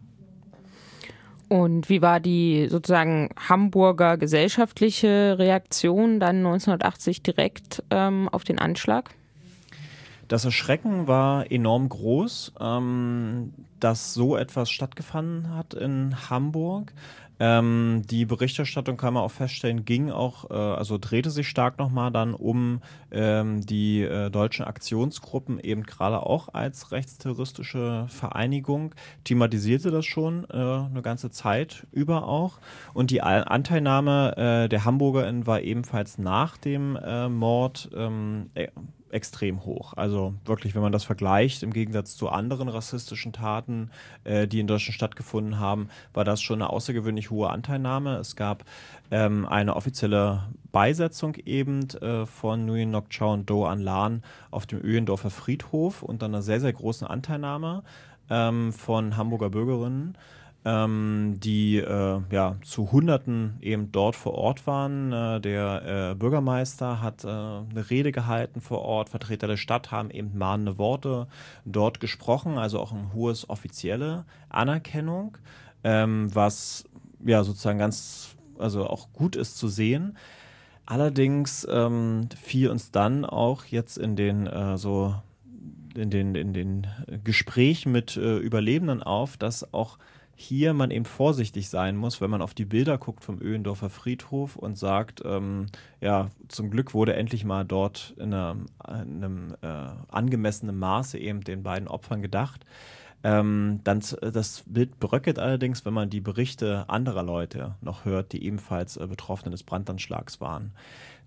Und 1.49 1.89
wie 1.89 2.03
war 2.03 2.19
die 2.19 2.67
sozusagen 2.69 3.31
Hamburger 3.49 4.17
gesellschaftliche 4.17 5.37
Reaktion 5.39 6.19
dann 6.19 6.39
1980 6.39 7.23
direkt 7.23 7.85
ähm, 7.91 8.29
auf 8.31 8.43
den 8.43 8.59
Anschlag? 8.59 9.15
Das 10.29 10.45
Erschrecken 10.45 11.07
war 11.07 11.51
enorm 11.53 11.89
groß, 11.89 12.55
ähm, 12.61 13.53
dass 13.79 14.13
so 14.13 14.37
etwas 14.37 14.71
stattgefunden 14.71 15.55
hat 15.55 15.75
in 15.75 16.31
Hamburg. 16.31 16.93
Ähm, 17.39 18.03
die 18.11 18.25
Berichterstattung 18.25 18.97
kann 18.97 19.13
man 19.13 19.23
auch 19.23 19.31
feststellen, 19.31 19.85
ging 19.85 20.11
auch, 20.11 20.51
äh, 20.51 20.55
also 20.55 20.97
drehte 20.99 21.31
sich 21.31 21.49
stark 21.49 21.79
nochmal 21.79 22.11
dann 22.11 22.33
um 22.33 22.81
ähm, 23.11 23.65
die 23.65 24.03
äh, 24.03 24.31
deutschen 24.31 24.65
Aktionsgruppen, 24.65 25.61
eben 25.61 25.83
gerade 25.83 26.25
auch 26.25 26.55
als 26.55 26.93
rechtsterroristische 26.93 28.07
Vereinigung, 28.09 28.95
thematisierte 29.25 29.91
das 29.91 30.07
schon 30.07 30.47
äh, 30.51 30.57
eine 30.57 31.03
ganze 31.03 31.31
Zeit 31.31 31.87
über 31.93 32.27
auch. 32.27 32.59
Und 32.95 33.11
die 33.11 33.21
Anteilnahme 33.21 34.65
äh, 34.65 34.69
der 34.71 34.87
HamburgerInnen 34.87 35.47
war 35.47 35.61
ebenfalls 35.61 36.17
nach 36.17 36.57
dem 36.57 36.97
äh, 36.97 37.29
Mord 37.29 37.91
ähm, 37.95 38.51
extrem 39.17 39.65
hoch. 39.65 39.95
Also 39.97 40.35
wirklich, 40.45 40.75
wenn 40.75 40.83
man 40.83 40.93
das 40.93 41.05
vergleicht, 41.05 41.63
im 41.63 41.73
Gegensatz 41.73 42.17
zu 42.17 42.29
anderen 42.29 42.69
rassistischen 42.69 43.33
Taten, 43.33 43.91
äh, 44.25 44.47
die 44.47 44.61
in 44.61 44.67
Deutschland 44.67 44.95
stattgefunden 44.95 45.59
haben, 45.59 45.89
war 46.13 46.25
das 46.25 46.43
schon 46.43 46.61
eine 46.61 46.71
außergewöhnlich 46.71 47.31
hohe 47.31 47.51
Anteilnahme. 47.51 48.17
Es 48.17 48.37
gab 48.37 48.65
ähm, 49.11 49.47
eine 49.47 49.75
offizielle 49.75 50.45
Beisetzung 50.71 51.35
eben 51.47 51.89
äh, 52.03 52.27
von 52.27 52.67
Nguyen 52.67 52.91
Ngoc 52.91 53.11
Chao 53.11 53.33
und 53.33 53.49
Do 53.49 53.67
An 53.67 53.81
Lan 53.81 54.23
auf 54.51 54.67
dem 54.67 54.81
Öhendorfer 54.85 55.31
Friedhof 55.31 56.03
und 56.03 56.23
dann 56.23 56.35
einer 56.35 56.43
sehr, 56.43 56.61
sehr 56.61 56.73
großen 56.73 57.07
Anteilnahme 57.07 57.83
ähm, 58.29 58.73
von 58.73 59.17
Hamburger 59.17 59.51
Bürgerinnen 59.51 60.17
ähm, 60.67 61.35
die 61.39 61.77
äh, 61.79 62.21
ja, 62.33 62.57
zu 62.63 62.91
Hunderten 62.91 63.57
eben 63.61 63.93
dort 63.93 64.17
vor 64.17 64.35
Ort 64.35 64.67
waren. 64.67 65.13
Äh, 65.13 65.41
der 65.41 66.11
äh, 66.11 66.15
Bürgermeister 66.17 67.01
hat 67.01 67.25
äh, 67.25 67.29
eine 67.29 67.89
Rede 67.89 68.11
gehalten 68.11 68.61
vor 68.61 68.83
Ort, 68.83 69.09
Vertreter 69.09 69.47
der 69.47 69.59
Stadt 69.59 69.93
haben 69.93 70.11
eben 70.11 70.37
mahnende 70.37 70.77
Worte 70.77 71.29
dort 71.65 72.01
gesprochen, 72.01 72.59
also 72.59 72.81
auch 72.81 72.93
eine 72.93 73.13
hohes 73.13 73.49
offizielle 73.49 74.25
Anerkennung, 74.49 75.39
ähm, 75.85 76.35
was 76.35 76.85
ja 77.25 77.45
sozusagen 77.45 77.79
ganz, 77.79 78.35
also 78.59 78.89
auch 78.89 79.13
gut 79.13 79.37
ist 79.37 79.57
zu 79.59 79.69
sehen. 79.69 80.19
Allerdings 80.85 81.65
ähm, 81.71 82.29
fiel 82.43 82.71
uns 82.71 82.91
dann 82.91 83.25
auch 83.25 83.65
jetzt 83.67 83.99
in 83.99 84.17
den 84.17 84.49
äh, 84.49 84.77
so 84.77 85.15
in 85.95 86.11
den, 86.11 86.35
in 86.35 86.53
den 86.53 86.87
Gesprächen 87.25 87.91
mit 87.93 88.17
äh, 88.17 88.37
Überlebenden 88.37 89.03
auf, 89.03 89.37
dass 89.37 89.73
auch 89.73 89.97
hier 90.39 90.75
man 90.75 90.91
eben 90.91 91.07
vorsichtig 91.07 91.71
sein 91.71 91.97
muss, 91.97 92.21
wenn 92.21 92.31
man 92.31 92.43
auf 92.43 92.53
die 92.53 92.67
Bilder 92.67 92.99
guckt 92.99 93.25
vom 93.25 93.41
Öhendorfer 93.41 93.89
Friedhof 93.89 94.57
und 94.57 94.77
sagt, 94.77 95.23
ähm, 95.25 95.67
ja, 96.01 96.31
zum 96.49 96.71
Glück 96.71 96.93
wurde 96.93 97.15
endlich 97.15 97.45
mal 97.47 97.65
dort 97.65 98.15
in 98.19 98.35
einem, 98.35 98.67
in 98.87 99.25
einem 99.25 99.57
äh, 99.63 99.89
angemessenen 100.09 100.79
Maße 100.79 101.19
eben 101.19 101.41
den 101.41 101.63
beiden 101.63 101.89
Opfern 101.89 102.21
gedacht. 102.21 102.67
Ähm, 103.25 103.81
dann, 103.83 104.03
das 104.21 104.63
Bild 104.67 105.01
bröckelt 105.01 105.39
allerdings, 105.39 105.87
wenn 105.87 105.95
man 105.95 106.11
die 106.11 106.21
Berichte 106.21 106.85
anderer 106.89 107.23
Leute 107.23 107.75
noch 107.81 108.05
hört, 108.05 108.33
die 108.33 108.45
ebenfalls 108.45 108.99
äh, 108.99 109.07
Betroffene 109.07 109.51
des 109.51 109.63
Brandanschlags 109.63 110.41
waren. 110.43 110.73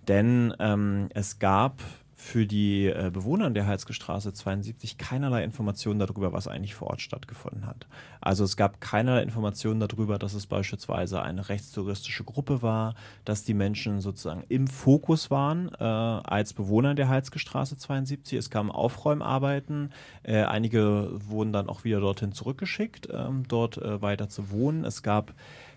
Denn 0.07 0.53
ähm, 0.59 1.09
es 1.15 1.39
gab 1.39 1.81
für 2.19 2.45
die 2.45 2.87
äh, 2.87 3.09
Bewohner 3.13 3.49
der 3.49 3.65
Heizgestraße 3.65 4.33
72 4.33 4.97
keinerlei 4.97 5.41
Informationen 5.41 5.99
darüber, 5.99 6.33
was 6.33 6.49
eigentlich 6.49 6.75
vor 6.75 6.89
Ort 6.89 7.01
stattgefunden 7.01 7.65
hat. 7.65 7.87
Also 8.19 8.43
es 8.43 8.57
gab 8.57 8.81
keinerlei 8.81 9.23
Informationen 9.23 9.79
darüber, 9.79 10.19
dass 10.19 10.33
es 10.33 10.45
beispielsweise 10.45 11.21
eine 11.21 11.47
rechtstouristische 11.47 12.25
Gruppe 12.25 12.61
war, 12.61 12.95
dass 13.23 13.45
die 13.45 13.53
Menschen 13.53 14.01
sozusagen 14.01 14.43
im 14.49 14.67
Fokus 14.67 15.31
waren 15.31 15.71
äh, 15.79 15.83
als 15.83 16.51
Bewohner 16.51 16.93
der 16.93 17.07
Heizgestraße 17.07 17.77
72. 17.77 18.37
Es 18.37 18.49
kamen 18.49 18.69
Aufräumarbeiten, 18.69 19.93
äh, 20.23 20.43
einige 20.43 21.11
wurden 21.13 21.53
dann 21.53 21.69
auch 21.69 21.85
wieder 21.85 22.01
dorthin 22.01 22.33
zurückgeschickt, 22.33 23.07
ähm, 23.13 23.45
dort 23.47 23.77
äh, 23.77 24.01
weiter 24.01 24.27
zu 24.27 24.51
wohnen. 24.51 24.83
Es 24.83 25.03
gab 25.03 25.33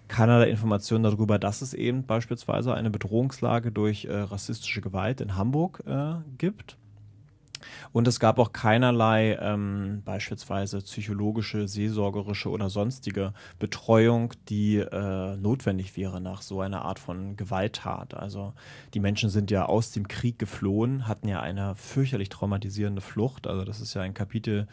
keinerlei 0.08 0.50
Informationen 0.50 1.04
darüber, 1.04 1.38
dass 1.38 1.62
es 1.62 1.74
eben 1.74 2.04
beispielsweise 2.04 2.74
eine 2.74 2.90
Bedrohungslage 2.90 3.72
durch 3.72 4.04
äh, 4.04 4.14
rassistische 4.14 4.80
Gewalt 4.80 5.20
in 5.20 5.36
Hamburg 5.36 5.82
äh, 5.86 6.14
gibt. 6.38 6.76
Und 7.92 8.08
es 8.08 8.20
gab 8.20 8.38
auch 8.38 8.52
keinerlei 8.52 9.38
ähm, 9.40 10.02
beispielsweise 10.04 10.78
psychologische, 10.78 11.68
seelsorgerische 11.68 12.50
oder 12.50 12.70
sonstige 12.70 13.32
Betreuung, 13.58 14.32
die 14.48 14.78
äh, 14.78 15.36
notwendig 15.36 15.96
wäre 15.96 16.20
nach 16.20 16.42
so 16.42 16.60
einer 16.60 16.82
Art 16.82 16.98
von 16.98 17.36
Gewalttat. 17.36 18.14
Also 18.14 18.54
die 18.94 19.00
Menschen 19.00 19.30
sind 19.30 19.50
ja 19.50 19.66
aus 19.66 19.92
dem 19.92 20.08
Krieg 20.08 20.38
geflohen, 20.38 21.08
hatten 21.08 21.28
ja 21.28 21.40
eine 21.40 21.74
fürchterlich 21.74 22.28
traumatisierende 22.28 23.02
Flucht. 23.02 23.46
Also 23.46 23.64
das 23.64 23.80
ist 23.80 23.94
ja 23.94 24.02
ein 24.02 24.14
Kapitel 24.14 24.66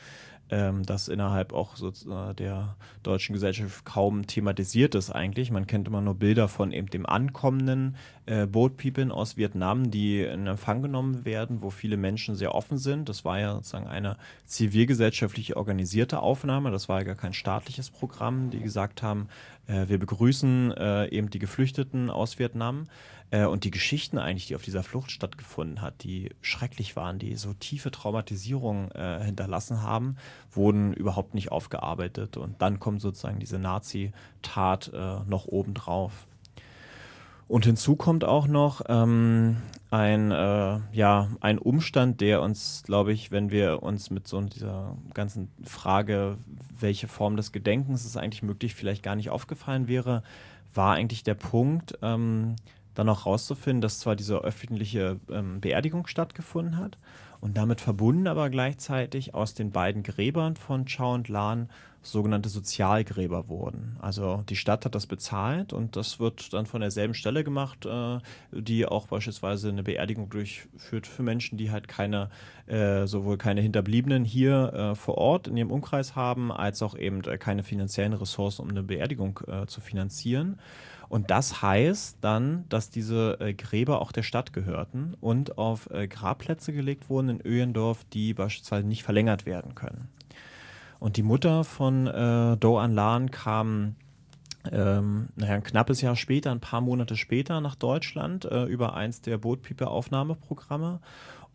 ähm, 0.50 0.86
das 0.86 1.08
innerhalb 1.08 1.54
auch 1.54 1.76
so, 1.76 1.90
äh, 1.90 2.34
der 2.34 2.76
deutschen 3.04 3.34
Gesellschaft 3.34 3.86
kaum 3.86 4.28
thematisiert 4.28 4.96
ist 4.96 5.12
eigentlich. 5.12 5.52
Man 5.52 5.68
kennt 5.68 5.88
immer 5.88 6.02
nur 6.02 6.16
Bilder 6.16 6.48
von 6.48 6.72
eben 6.72 6.90
dem 6.90 7.06
ankommenden 7.06 7.96
äh, 8.26 8.46
Boat 8.46 8.78
People 8.78 9.12
aus 9.12 9.38
Vietnam, 9.38 9.92
die 9.92 10.22
in 10.22 10.48
Empfang 10.48 10.82
genommen 10.82 11.26
werden, 11.26 11.62
wo 11.62 11.70
viele 11.70 11.98
Menschen 11.98 12.36
sehr 12.36 12.56
offen 12.56 12.78
sind. 12.78 13.10
Das 13.10 13.26
war 13.26 13.40
ja 13.40 13.54
sozusagen 13.54 13.88
eine 13.88 14.18
zivilgesellschaftlich 14.46 15.56
organisierte 15.56 16.20
Aufnahme. 16.20 16.72
Das 16.72 16.90
war 16.90 17.00
ja 17.00 17.06
gar 17.06 17.16
kein 17.16 17.34
staatliches 17.34 17.90
Programm, 17.90 18.50
die 18.50 18.60
gesagt 18.60 19.04
haben, 19.04 19.28
äh, 19.68 19.88
wir 19.88 20.00
begrüßen 20.00 20.74
äh, 20.76 21.08
eben 21.10 21.30
die 21.30 21.40
Geflüchteten 21.40 22.10
aus 22.10 22.40
Vietnam. 22.40 22.88
Äh, 23.32 23.46
und 23.46 23.64
die 23.64 23.72
Geschichten 23.72 24.18
eigentlich, 24.18 24.48
die 24.48 24.56
auf 24.56 24.64
dieser 24.64 24.84
Flucht 24.84 25.12
stattgefunden 25.12 25.82
hat, 25.82 26.04
die 26.04 26.32
schrecklich 26.42 26.96
waren, 26.96 27.20
die 27.20 27.36
so 27.36 27.54
tiefe 27.54 27.92
Traumatisierung 27.92 28.92
äh, 28.92 29.24
hinterlassen 29.24 29.84
haben, 29.84 30.18
wurden 30.52 30.94
überhaupt 30.94 31.34
nicht 31.34 31.52
aufgearbeitet. 31.52 32.38
Und 32.38 32.62
dann 32.62 32.80
kommt 32.80 33.02
sozusagen 33.02 33.40
diese 33.40 33.60
Nazi-Tat 33.60 34.92
äh, 34.94 35.20
noch 35.28 35.46
obendrauf. 35.46 36.28
Und 37.48 37.66
hinzu 37.66 37.96
kommt 37.96 38.24
auch 38.24 38.46
noch 38.46 38.82
ähm, 38.90 39.58
ein, 39.90 40.30
äh, 40.30 40.80
ja, 40.92 41.30
ein 41.42 41.58
Umstand, 41.58 42.22
der 42.22 42.44
uns, 42.44 42.84
glaube 42.86 43.12
ich, 43.12 43.32
wenn 43.32 43.50
wir 43.50 43.82
uns 43.82 44.12
mit 44.12 44.28
so 44.28 44.40
dieser 44.42 44.96
ganzen 45.16 45.52
Frage, 45.64 46.38
welche 46.80 47.08
Form 47.08 47.38
des 47.38 47.52
Gedenkens 47.52 48.06
ist 48.06 48.18
eigentlich 48.18 48.44
möglich, 48.44 48.76
vielleicht 48.76 49.02
gar 49.02 49.16
nicht 49.16 49.32
aufgefallen 49.32 49.88
wäre, 49.88 50.22
war 50.76 50.94
eigentlich 50.94 51.24
der 51.24 51.34
Punkt, 51.34 51.98
ähm, 52.04 52.56
dann 52.96 53.10
auch 53.10 53.26
rauszufinden, 53.26 53.82
dass 53.82 54.00
zwar 54.00 54.16
diese 54.16 54.40
öffentliche 54.40 55.20
ähm, 55.30 55.62
Beerdigung 55.62 56.08
stattgefunden 56.08 56.78
hat 56.78 56.98
und 57.42 57.58
damit 57.58 57.82
verbunden 57.82 58.28
aber 58.28 58.50
gleichzeitig 58.50 59.34
aus 59.34 59.54
den 59.54 59.72
beiden 59.72 60.04
Gräbern 60.04 60.56
von 60.56 60.86
Chao 60.86 61.14
und 61.14 61.30
Lan 61.30 61.70
sogenannte 62.02 62.50
Sozialgräber 62.50 63.50
wurden. 63.50 63.98
Also 64.02 64.44
die 64.48 64.56
Stadt 64.56 64.86
hat 64.86 64.96
das 64.96 65.06
bezahlt 65.06 65.74
und 65.74 65.96
das 65.96 66.20
wird 66.20 66.54
dann 66.54 66.66
von 66.66 66.82
derselben 66.82 67.14
Stelle 67.14 67.44
gemacht, 67.44 67.86
äh, 67.86 68.20
die 68.52 68.86
auch 68.86 69.08
beispielsweise 69.08 69.70
eine 69.70 69.84
Beerdigung 69.84 70.30
durchführt 70.30 71.08
für 71.08 71.24
Menschen, 71.24 71.58
die 71.58 71.72
halt 71.72 71.88
keine, 71.88 72.30
äh, 72.68 73.06
sowohl 73.06 73.38
keine 73.38 73.62
Hinterbliebenen 73.62 74.24
hier 74.24 74.74
äh, 74.74 74.96
vor 74.96 75.18
Ort 75.18 75.48
in 75.48 75.58
ihrem 75.58 75.72
Umkreis 75.72 76.16
haben, 76.16 76.52
als 76.52 76.82
auch 76.82 76.98
eben 76.98 77.22
äh, 77.26 77.38
keine 77.38 77.64
finanziellen 77.64 78.14
Ressourcen, 78.14 78.62
um 78.62 78.70
eine 78.70 78.84
Beerdigung 78.84 79.40
äh, 79.48 79.66
zu 79.66 79.82
finanzieren. 79.82 80.58
Und 81.10 81.32
das 81.32 81.64
heißt 81.64 82.20
dann, 82.22 82.66
dass 82.70 82.92
diese 82.92 83.38
äh, 83.40 83.54
Gräber 83.54 84.00
auch 84.00 84.12
der 84.12 84.24
Stadt 84.24 84.54
gehörten 84.54 85.16
und 85.20 85.58
auf 85.58 85.90
äh, 85.90 86.08
Grabplätze 86.08 86.72
gelegt 86.72 87.10
wurden 87.10 87.30
in 87.30 87.42
Öhendorf, 87.46 88.06
die 88.14 88.34
beispielsweise 88.36 88.88
nicht 88.88 89.04
verlängert 89.04 89.48
werden 89.48 89.74
können. 89.74 90.08
Und 91.00 91.18
die 91.18 91.24
Mutter 91.24 91.64
von 91.64 92.08
äh, 92.08 92.58
Do 92.58 92.78
An 92.78 92.94
Lan 92.94 93.32
kam 93.32 93.96
ähm, 94.72 95.30
naja, 95.36 95.56
ein 95.56 95.64
knappes 95.64 96.02
Jahr 96.02 96.16
später, 96.16 96.52
ein 96.52 96.60
paar 96.60 96.82
Monate 96.82 97.16
später 97.16 97.62
nach 97.62 97.76
Deutschland 97.76 98.46
äh, 98.46 98.66
über 98.66 98.94
eins 98.94 99.22
der 99.22 99.38
Bootpieper-Aufnahmeprogramme 99.38 101.00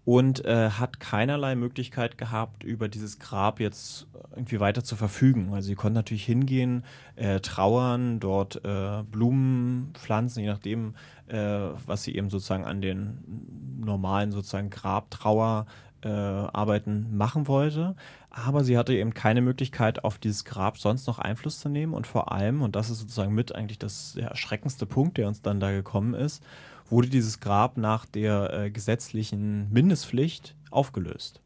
und 0.05 0.45
äh, 0.45 0.71
hat 0.71 1.01
keinerlei 1.01 1.55
Möglichkeit 1.55 2.19
gehabt, 2.19 2.63
über 2.63 2.89
dieses 2.89 3.19
Grab 3.19 3.59
jetzt 3.59 4.07
irgendwie 4.37 4.61
weiter 4.61 4.85
zu 4.85 4.97
verfügen. 4.97 5.53
Also 5.55 5.69
sie 5.69 5.75
konnte 5.75 5.95
natürlich 5.95 6.25
hingehen, 6.27 6.85
äh, 7.17 7.41
trauern, 7.41 8.21
dort 8.21 8.65
äh, 8.65 9.03
Blumen 9.11 9.93
pflanzen, 9.95 10.41
je 10.41 10.49
nachdem, 10.49 10.95
äh, 11.29 11.39
was 11.87 12.03
sie 12.03 12.15
eben 12.17 12.29
sozusagen 12.29 12.65
an 12.65 12.83
den 12.83 13.81
normalen 13.81 14.31
sozusagen 14.33 14.71
Grabtrauer 14.71 15.67
äh, 16.03 16.91
machen 17.11 17.49
wollte. 17.49 17.97
Aber 18.29 18.65
sie 18.65 18.77
hatte 18.77 18.93
eben 18.93 19.15
keine 19.15 19.41
Möglichkeit, 19.41 20.05
auf 20.05 20.19
dieses 20.19 20.45
Grab 20.45 20.77
sonst 20.77 21.07
noch 21.07 21.19
Einfluss 21.19 21.61
zu 21.61 21.69
nehmen. 21.69 21.95
Und 21.95 22.07
vor 22.07 22.33
allem, 22.33 22.63
und 22.63 22.77
das 22.77 22.91
ist 22.91 22.99
sozusagen 22.99 23.33
mit 23.33 23.55
eigentlich 23.55 23.79
das 23.79 24.17
erschreckendste 24.17 24.87
Punkt, 24.87 25.17
der 25.17 25.29
uns 25.29 25.41
dann 25.41 25.61
da 25.61 25.71
gekommen 25.71 26.15
ist, 26.15 26.43
wurde 26.89 27.09
dieses 27.09 27.41
Grab 27.41 27.77
nach 27.77 28.07
der 28.07 28.53
äh, 28.53 28.71
gesetzlichen 28.71 29.73
Mindestpflicht 29.73 30.55
aufgelöst. 30.71 31.41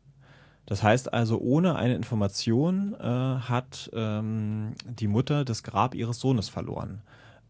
Das 0.67 0.83
heißt 0.83 1.15
also, 1.15 1.39
ohne 1.39 1.77
eine 1.77 1.95
Information 1.95 2.95
äh, 3.01 3.03
hat 3.03 3.91
ähm, 3.95 4.75
die 4.85 5.09
Mutter 5.09 5.45
das 5.45 5.63
Grab 5.63 5.95
ihres 5.95 6.21
Sohnes 6.21 6.51
verloren. 6.51 7.01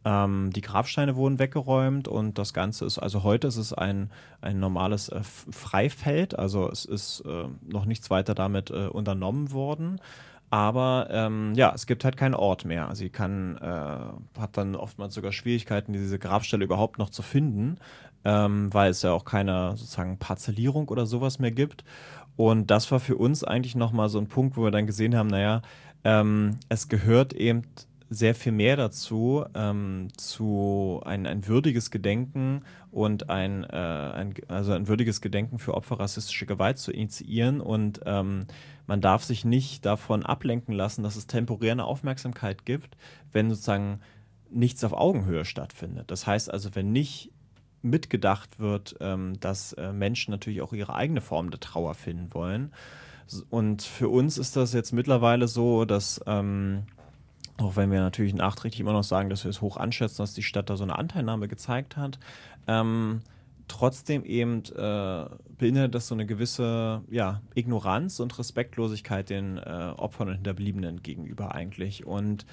Ähm, 0.05 0.51
die 0.53 0.61
Grabsteine 0.61 1.17
wurden 1.17 1.41
weggeräumt 1.41 2.07
und 2.07 2.39
das 2.39 2.55
Ganze 2.55 2.85
ist, 2.85 2.99
also 2.99 3.25
heute 3.25 3.49
ist 3.49 3.57
es 3.57 3.73
ein, 3.73 4.11
ein 4.41 4.61
normales 4.61 5.09
äh, 5.09 5.23
Freifeld, 5.23 6.39
also 6.39 6.71
es 6.71 6.85
ist 6.85 7.21
äh, 7.27 7.49
noch 7.67 7.85
nichts 7.85 8.09
weiter 8.09 8.35
damit 8.35 8.71
äh, 8.71 8.87
unternommen 8.87 9.51
worden. 9.51 10.01
Aber 10.51 11.09
ähm, 11.11 11.53
ja, 11.55 11.73
es 11.75 11.87
gibt 11.87 12.05
halt 12.05 12.17
keinen 12.17 12.35
Ort 12.35 12.65
mehr. 12.65 12.95
Sie 12.95 13.11
kann, 13.11 13.59
äh, 13.59 14.41
hat 14.41 14.57
dann 14.57 14.77
oftmals 14.77 15.15
sogar 15.15 15.33
Schwierigkeiten, 15.33 15.93
diese 15.93 16.19
Grabstelle 16.19 16.65
überhaupt 16.65 16.99
noch 16.99 17.11
zu 17.11 17.23
finden, 17.23 17.77
ähm, 18.25 18.73
weil 18.73 18.91
es 18.91 19.03
ja 19.03 19.13
auch 19.13 19.25
keine 19.25 19.77
sozusagen 19.77 20.19
Parzellierung 20.19 20.89
oder 20.89 21.05
sowas 21.05 21.39
mehr 21.39 21.51
gibt. 21.51 21.85
Und 22.37 22.71
das 22.71 22.91
war 22.91 23.01
für 23.01 23.17
uns 23.17 23.45
eigentlich 23.45 23.75
nochmal 23.75 24.09
so 24.09 24.19
ein 24.19 24.29
Punkt, 24.29 24.57
wo 24.57 24.63
wir 24.63 24.71
dann 24.71 24.87
gesehen 24.87 25.17
haben, 25.17 25.29
naja, 25.29 25.61
ähm, 26.05 26.57
es 26.69 26.89
gehört 26.89 27.33
eben 27.35 27.65
sehr 28.11 28.35
viel 28.35 28.53
mehr 28.53 28.77
dazu, 28.77 29.45
ähm, 29.55 30.09
zu 30.17 31.03
ein, 31.05 31.27
ein 31.27 31.47
würdiges 31.47 31.91
Gedenken 31.91 32.63
und 32.91 33.29
ein, 33.29 33.65
äh, 33.65 33.67
ein, 33.77 34.35
also 34.49 34.73
ein 34.73 34.89
würdiges 34.89 35.21
Gedenken 35.21 35.59
für 35.59 35.75
Opfer 35.75 36.01
rassistischer 36.01 36.47
Gewalt 36.47 36.79
zu 36.79 36.91
initiieren. 36.91 37.61
Und 37.61 38.01
ähm, 38.07 38.47
man 38.87 39.01
darf 39.01 39.25
sich 39.25 39.45
nicht 39.45 39.85
davon 39.85 40.25
ablenken 40.25 40.75
lassen, 40.75 41.03
dass 41.03 41.17
es 41.17 41.27
temporär 41.27 41.73
eine 41.73 41.85
Aufmerksamkeit 41.85 42.65
gibt, 42.65 42.97
wenn 43.33 43.51
sozusagen 43.51 44.01
nichts 44.51 44.83
auf 44.85 44.95
Augenhöhe 44.95 45.45
stattfindet. 45.45 46.11
Das 46.11 46.27
heißt 46.27 46.51
also, 46.51 46.75
wenn 46.75 46.93
nicht 46.93 47.31
mitgedacht 47.83 48.59
wird, 48.59 48.97
ähm, 49.01 49.39
dass 49.41 49.75
äh, 49.75 49.93
Menschen 49.93 50.31
natürlich 50.31 50.63
auch 50.63 50.73
ihre 50.73 50.95
eigene 50.95 51.21
Form 51.21 51.51
der 51.51 51.61
Trauer 51.61 51.95
finden 51.95 52.33
wollen. 52.33 52.73
Und 53.51 53.83
für 53.83 54.09
uns 54.09 54.39
ist 54.39 54.57
das 54.57 54.73
jetzt 54.73 54.93
mittlerweile 54.93 55.49
so, 55.49 55.85
dass 55.85 56.21
ähm, 56.27 56.85
auch 57.59 57.77
wenn 57.77 57.91
wir 57.91 58.01
natürlich 58.01 58.35
nachträglich 58.35 58.81
immer 58.81 58.93
noch 58.93 59.05
sagen, 59.05 59.31
dass 59.31 59.45
wir 59.45 59.51
es 59.51 59.61
hoch 59.61 59.77
anschätzen, 59.77 60.23
dass 60.23 60.35
die 60.35 60.43
Stadt 60.43 60.71
da 60.71 60.77
so 60.77 60.85
eine 60.85 60.99
Anteilnahme 60.99 61.49
gezeigt 61.49 61.97
hat, 61.97 62.19
ähm, 62.67 63.21
trotzdem 63.67 64.25
eben 64.25 64.65
äh, 64.65 65.27
beinhaltet 65.59 65.95
das 65.95 66.09
so 66.09 66.15
eine 66.15 66.27
gewisse 66.27 67.03
ja, 67.11 67.43
Ignoranz 67.55 68.21
und 68.21 68.39
Respektlosigkeit 68.39 69.29
den 69.29 69.59
äh, 69.59 69.93
Opfern 69.97 70.29
und 70.29 70.35
Hinterbliebenen 70.35 71.03
gegenüber 71.03 71.55
eigentlich. 71.55 72.07
Und 72.07 72.47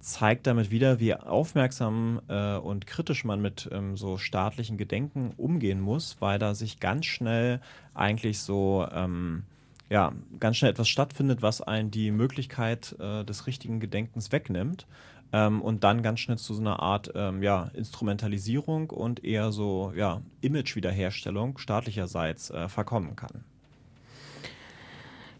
zeigt 0.00 0.46
damit 0.46 0.70
wieder, 0.70 0.98
wie 0.98 1.14
aufmerksam 1.14 2.20
äh, 2.28 2.56
und 2.56 2.86
kritisch 2.86 3.24
man 3.24 3.42
mit 3.42 3.68
ähm, 3.70 3.96
so 3.96 4.16
staatlichen 4.16 4.78
Gedenken 4.78 5.32
umgehen 5.36 5.80
muss, 5.80 6.16
weil 6.20 6.38
da 6.38 6.54
sich 6.54 6.80
ganz 6.80 7.04
schnell 7.04 7.60
eigentlich 7.94 8.40
so 8.40 8.86
ähm, 8.92 9.44
ja, 9.90 10.12
ganz 10.38 10.56
schnell 10.56 10.70
etwas 10.70 10.88
stattfindet, 10.88 11.42
was 11.42 11.60
einen 11.60 11.90
die 11.90 12.12
Möglichkeit 12.12 12.96
äh, 13.00 13.24
des 13.24 13.46
richtigen 13.46 13.80
Gedenkens 13.80 14.30
wegnimmt 14.30 14.86
ähm, 15.32 15.60
und 15.60 15.82
dann 15.84 16.02
ganz 16.02 16.20
schnell 16.20 16.38
zu 16.38 16.54
so 16.54 16.60
einer 16.60 16.80
Art 16.80 17.10
ähm, 17.14 17.42
ja, 17.42 17.70
Instrumentalisierung 17.74 18.90
und 18.90 19.24
eher 19.24 19.50
so 19.50 19.92
ja, 19.96 20.22
Image-Wiederherstellung 20.40 21.58
staatlicherseits 21.58 22.50
äh, 22.50 22.68
verkommen 22.68 23.16
kann. 23.16 23.44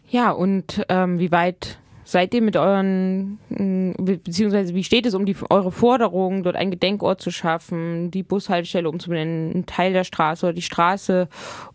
Ja, 0.09 0.31
und 0.31 0.85
ähm, 0.89 1.19
wie 1.19 1.31
weit 1.31 1.79
seid 2.11 2.33
ihr 2.33 2.41
mit 2.41 2.57
euren, 2.57 3.39
mm, 3.49 3.93
beziehungsweise 4.03 4.75
wie 4.75 4.83
steht 4.83 5.05
es 5.05 5.13
um 5.13 5.25
die, 5.25 5.35
eure 5.49 5.71
Forderung, 5.71 6.43
dort 6.43 6.57
einen 6.57 6.71
Gedenkort 6.71 7.21
zu 7.21 7.31
schaffen, 7.31 8.11
die 8.11 8.21
Bushaltestelle 8.21 8.89
umzubenennen, 8.89 9.53
einen 9.53 9.65
Teil 9.65 9.93
der 9.93 10.03
Straße 10.03 10.45
oder 10.45 10.53
die 10.53 10.61
Straße 10.61 11.29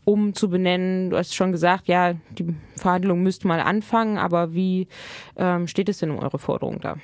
umzubenennen? 0.04 1.08
Du 1.08 1.16
hast 1.16 1.34
schon 1.34 1.52
gesagt, 1.52 1.88
ja, 1.88 2.14
die 2.38 2.54
Verhandlung 2.76 3.22
müsste 3.22 3.48
mal 3.48 3.60
anfangen, 3.60 4.18
aber 4.18 4.52
wie 4.52 4.88
ähm, 5.36 5.66
steht 5.68 5.88
es 5.88 5.98
denn 5.98 6.10
um 6.10 6.18
eure 6.18 6.38
Forderung 6.38 6.80
da? 6.80 6.96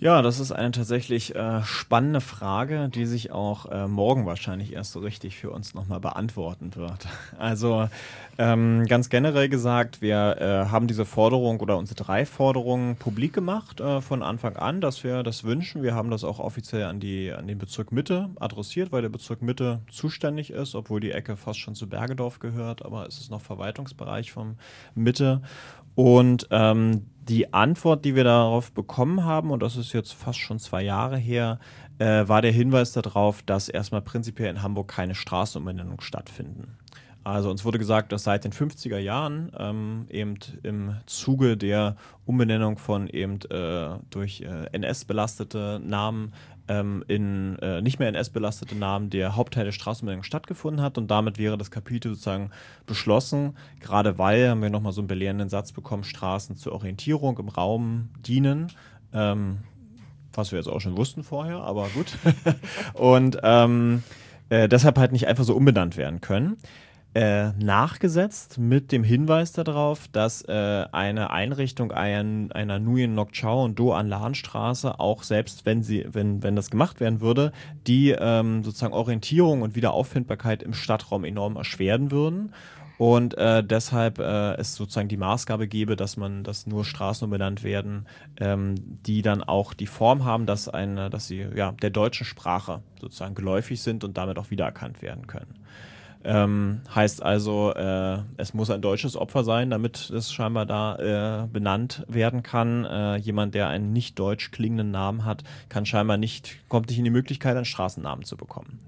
Ja, 0.00 0.22
das 0.22 0.38
ist 0.38 0.52
eine 0.52 0.70
tatsächlich 0.70 1.34
äh, 1.34 1.60
spannende 1.64 2.20
Frage, 2.20 2.88
die 2.88 3.04
sich 3.04 3.32
auch 3.32 3.66
äh, 3.66 3.88
morgen 3.88 4.26
wahrscheinlich 4.26 4.72
erst 4.72 4.92
so 4.92 5.00
richtig 5.00 5.36
für 5.36 5.50
uns 5.50 5.74
nochmal 5.74 5.98
beantworten 5.98 6.76
wird. 6.76 7.06
Also 7.36 7.88
ähm, 8.36 8.86
ganz 8.86 9.08
generell 9.10 9.48
gesagt, 9.48 10.00
wir 10.00 10.36
äh, 10.40 10.70
haben 10.70 10.86
diese 10.86 11.04
Forderung 11.04 11.60
oder 11.60 11.76
unsere 11.76 11.96
drei 11.96 12.26
Forderungen 12.26 12.96
publik 12.96 13.32
gemacht 13.32 13.80
äh, 13.80 14.00
von 14.00 14.22
Anfang 14.22 14.56
an, 14.56 14.80
dass 14.80 15.02
wir 15.02 15.22
das 15.22 15.44
wünschen. 15.44 15.82
Wir 15.82 15.94
haben 15.94 16.10
das 16.10 16.24
auch 16.24 16.38
offiziell 16.38 16.84
an, 16.84 17.00
die, 17.00 17.32
an 17.32 17.46
den 17.46 17.58
Bezirk 17.58 17.90
Mitte 17.90 18.30
adressiert, 18.38 18.92
weil 18.92 19.02
der 19.02 19.08
Bezirk 19.08 19.42
Mitte 19.42 19.80
zuständig 19.90 20.50
ist, 20.50 20.74
obwohl 20.74 21.00
die 21.00 21.12
Ecke 21.12 21.36
fast 21.36 21.58
schon 21.58 21.74
zu 21.74 21.88
Bergedorf 21.88 22.38
gehört, 22.38 22.84
aber 22.84 23.06
es 23.06 23.18
ist 23.18 23.30
noch 23.30 23.40
Verwaltungsbereich 23.40 24.30
vom 24.30 24.56
Mitte. 24.94 25.42
Und 25.94 26.46
ähm, 26.50 27.06
die 27.28 27.52
Antwort, 27.52 28.04
die 28.04 28.14
wir 28.14 28.24
darauf 28.24 28.72
bekommen 28.72 29.24
haben, 29.24 29.50
und 29.50 29.62
das 29.62 29.76
ist 29.76 29.92
jetzt 29.92 30.12
fast 30.12 30.38
schon 30.38 30.58
zwei 30.58 30.82
Jahre 30.82 31.18
her, 31.18 31.58
äh, 31.98 32.26
war 32.26 32.42
der 32.42 32.52
Hinweis 32.52 32.92
darauf, 32.92 33.42
dass 33.42 33.68
erstmal 33.68 34.02
prinzipiell 34.02 34.50
in 34.50 34.62
Hamburg 34.62 34.88
keine 34.88 35.14
Straßenumbenennungen 35.14 36.00
stattfinden. 36.00 36.76
Also 37.24 37.50
uns 37.50 37.64
wurde 37.64 37.78
gesagt, 37.78 38.12
dass 38.12 38.24
seit 38.24 38.44
den 38.44 38.52
50er 38.52 38.98
Jahren 38.98 39.52
ähm, 39.58 40.06
eben 40.08 40.36
im 40.62 40.96
Zuge 41.04 41.58
der 41.58 41.96
Umbenennung 42.24 42.78
von 42.78 43.06
eben 43.08 43.38
äh, 43.50 43.98
durch 44.08 44.40
äh, 44.40 44.66
NS 44.72 45.04
belastete 45.04 45.78
Namen 45.84 46.32
ähm, 46.68 47.04
in 47.08 47.58
äh, 47.58 47.80
nicht 47.82 47.98
mehr 47.98 48.08
NS-belastete 48.08 48.76
Namen 48.76 49.10
der 49.10 49.36
Hauptteil 49.36 49.64
der 49.64 49.72
Straßenumbenennung 49.72 50.22
stattgefunden 50.22 50.82
hat 50.82 50.98
und 50.98 51.10
damit 51.10 51.38
wäre 51.38 51.58
das 51.58 51.70
Kapitel 51.70 52.10
sozusagen 52.10 52.50
beschlossen, 52.86 53.56
gerade 53.80 54.18
weil, 54.18 54.50
haben 54.50 54.62
wir 54.62 54.70
nochmal 54.70 54.92
so 54.92 55.00
einen 55.00 55.08
belehrenden 55.08 55.48
Satz 55.48 55.72
bekommen, 55.72 56.04
Straßen 56.04 56.56
zur 56.56 56.72
Orientierung 56.72 57.38
im 57.38 57.48
Raum 57.48 58.10
dienen. 58.26 58.72
Ähm, 59.12 59.58
was 60.34 60.52
wir 60.52 60.58
jetzt 60.58 60.68
auch 60.68 60.80
schon 60.80 60.96
wussten 60.96 61.24
vorher, 61.24 61.56
aber 61.56 61.88
gut. 61.88 62.16
und 62.94 63.38
ähm, 63.42 64.02
äh, 64.50 64.68
deshalb 64.68 64.98
halt 64.98 65.12
nicht 65.12 65.26
einfach 65.26 65.44
so 65.44 65.54
umbenannt 65.54 65.96
werden 65.96 66.20
können. 66.20 66.56
Äh, 67.18 67.50
nachgesetzt 67.58 68.58
mit 68.58 68.92
dem 68.92 69.02
Hinweis 69.02 69.50
darauf, 69.50 70.06
dass 70.06 70.42
äh, 70.42 70.84
eine 70.92 71.30
Einrichtung 71.30 71.90
ein, 71.90 72.52
einer 72.52 72.78
Nguyen 72.78 73.16
Nok 73.16 73.32
Chau 73.32 73.64
und 73.64 73.76
Do 73.76 73.92
an 73.92 74.06
Lahnstraße 74.06 75.00
auch 75.00 75.24
selbst, 75.24 75.66
wenn 75.66 75.82
sie, 75.82 76.06
wenn, 76.12 76.44
wenn 76.44 76.54
das 76.54 76.70
gemacht 76.70 77.00
werden 77.00 77.20
würde, 77.20 77.50
die 77.88 78.10
ähm, 78.10 78.62
sozusagen 78.62 78.92
Orientierung 78.92 79.62
und 79.62 79.74
Wiederauffindbarkeit 79.74 80.62
im 80.62 80.74
Stadtraum 80.74 81.24
enorm 81.24 81.56
erschweren 81.56 82.12
würden. 82.12 82.54
Und 82.98 83.36
äh, 83.36 83.64
deshalb 83.64 84.20
äh, 84.20 84.54
es 84.54 84.76
sozusagen 84.76 85.08
die 85.08 85.16
Maßgabe 85.16 85.66
gebe, 85.66 85.96
dass 85.96 86.16
man, 86.16 86.44
dass 86.44 86.68
nur 86.68 86.84
Straßen 86.84 87.24
umbenannt 87.24 87.64
werden, 87.64 88.06
ähm, 88.38 88.76
die 89.04 89.22
dann 89.22 89.42
auch 89.42 89.74
die 89.74 89.88
Form 89.88 90.24
haben, 90.24 90.46
dass 90.46 90.68
eine, 90.68 91.10
dass 91.10 91.26
sie 91.26 91.44
ja 91.52 91.72
der 91.72 91.90
deutschen 91.90 92.26
Sprache 92.26 92.80
sozusagen 93.00 93.34
geläufig 93.34 93.82
sind 93.82 94.04
und 94.04 94.16
damit 94.16 94.38
auch 94.38 94.52
wiedererkannt 94.52 95.02
werden 95.02 95.26
können. 95.26 95.58
Ähm, 96.24 96.80
heißt 96.94 97.22
also, 97.22 97.72
äh, 97.74 98.18
es 98.36 98.52
muss 98.52 98.70
ein 98.70 98.82
deutsches 98.82 99.16
Opfer 99.16 99.44
sein, 99.44 99.70
damit 99.70 100.10
es 100.10 100.32
scheinbar 100.32 100.66
da 100.66 101.44
äh, 101.44 101.46
benannt 101.46 102.04
werden 102.08 102.42
kann. 102.42 102.84
Äh, 102.84 103.16
jemand, 103.16 103.54
der 103.54 103.68
einen 103.68 103.92
nicht 103.92 104.18
deutsch 104.18 104.50
klingenden 104.50 104.90
Namen 104.90 105.24
hat, 105.24 105.44
kann 105.68 105.86
scheinbar 105.86 106.16
nicht, 106.16 106.56
kommt 106.68 106.88
nicht 106.88 106.98
in 106.98 107.04
die 107.04 107.10
Möglichkeit, 107.10 107.56
einen 107.56 107.64
Straßennamen 107.64 108.24
zu 108.24 108.36
bekommen. 108.36 108.80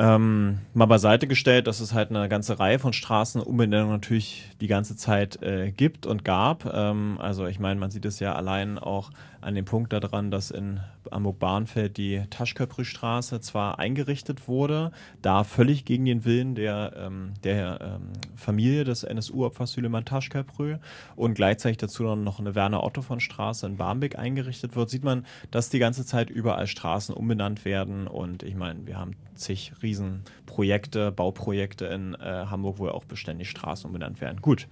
Ähm, 0.00 0.58
mal 0.74 0.86
beiseite 0.86 1.26
gestellt, 1.26 1.66
dass 1.66 1.80
es 1.80 1.92
halt 1.92 2.10
eine 2.10 2.28
ganze 2.28 2.60
Reihe 2.60 2.78
von 2.78 2.92
Straßenumbenennungen 2.92 3.92
natürlich 3.92 4.48
die 4.60 4.68
ganze 4.68 4.96
Zeit 4.96 5.42
äh, 5.42 5.72
gibt 5.72 6.06
und 6.06 6.24
gab. 6.24 6.72
Ähm, 6.72 7.16
also 7.20 7.46
ich 7.46 7.58
meine, 7.58 7.80
man 7.80 7.90
sieht 7.90 8.04
es 8.04 8.20
ja 8.20 8.36
allein 8.36 8.78
auch 8.78 9.10
an 9.40 9.54
dem 9.54 9.64
Punkt 9.64 9.92
daran, 9.92 10.30
dass 10.30 10.50
in 10.50 10.80
Hamburg-Bahnfeld 11.10 11.96
die 11.96 12.22
Taschköprü-Straße 12.30 13.40
zwar 13.40 13.78
eingerichtet 13.78 14.48
wurde, 14.48 14.92
da 15.22 15.44
völlig 15.44 15.84
gegen 15.84 16.04
den 16.04 16.24
Willen 16.24 16.54
der, 16.54 16.92
ähm, 16.96 17.34
der 17.44 17.80
ähm, 17.80 18.12
Familie 18.36 18.84
des 18.84 19.04
NSU-Opfers 19.04 19.72
Süleyman 19.72 20.04
Taschköprü 20.04 20.78
und 21.16 21.34
gleichzeitig 21.34 21.78
dazu 21.78 22.02
noch 22.02 22.40
eine 22.40 22.54
Werner-Otto-von-Straße 22.54 23.66
in 23.66 23.76
Barmbek 23.76 24.18
eingerichtet 24.18 24.76
wird, 24.76 24.90
sieht 24.90 25.04
man, 25.04 25.24
dass 25.50 25.70
die 25.70 25.78
ganze 25.78 26.04
Zeit 26.04 26.30
überall 26.30 26.66
Straßen 26.66 27.14
umbenannt 27.14 27.64
werden 27.64 28.06
und 28.06 28.42
ich 28.42 28.54
meine, 28.54 28.86
wir 28.86 28.98
haben 28.98 29.16
zig 29.34 29.72
Riesenprojekte, 29.82 31.12
Bauprojekte 31.12 31.86
in 31.86 32.14
äh, 32.14 32.46
Hamburg, 32.46 32.78
wo 32.78 32.86
ja 32.86 32.92
auch 32.92 33.04
beständig 33.04 33.50
Straßen 33.50 33.86
umbenannt 33.86 34.20
werden. 34.20 34.42
Gut, 34.42 34.66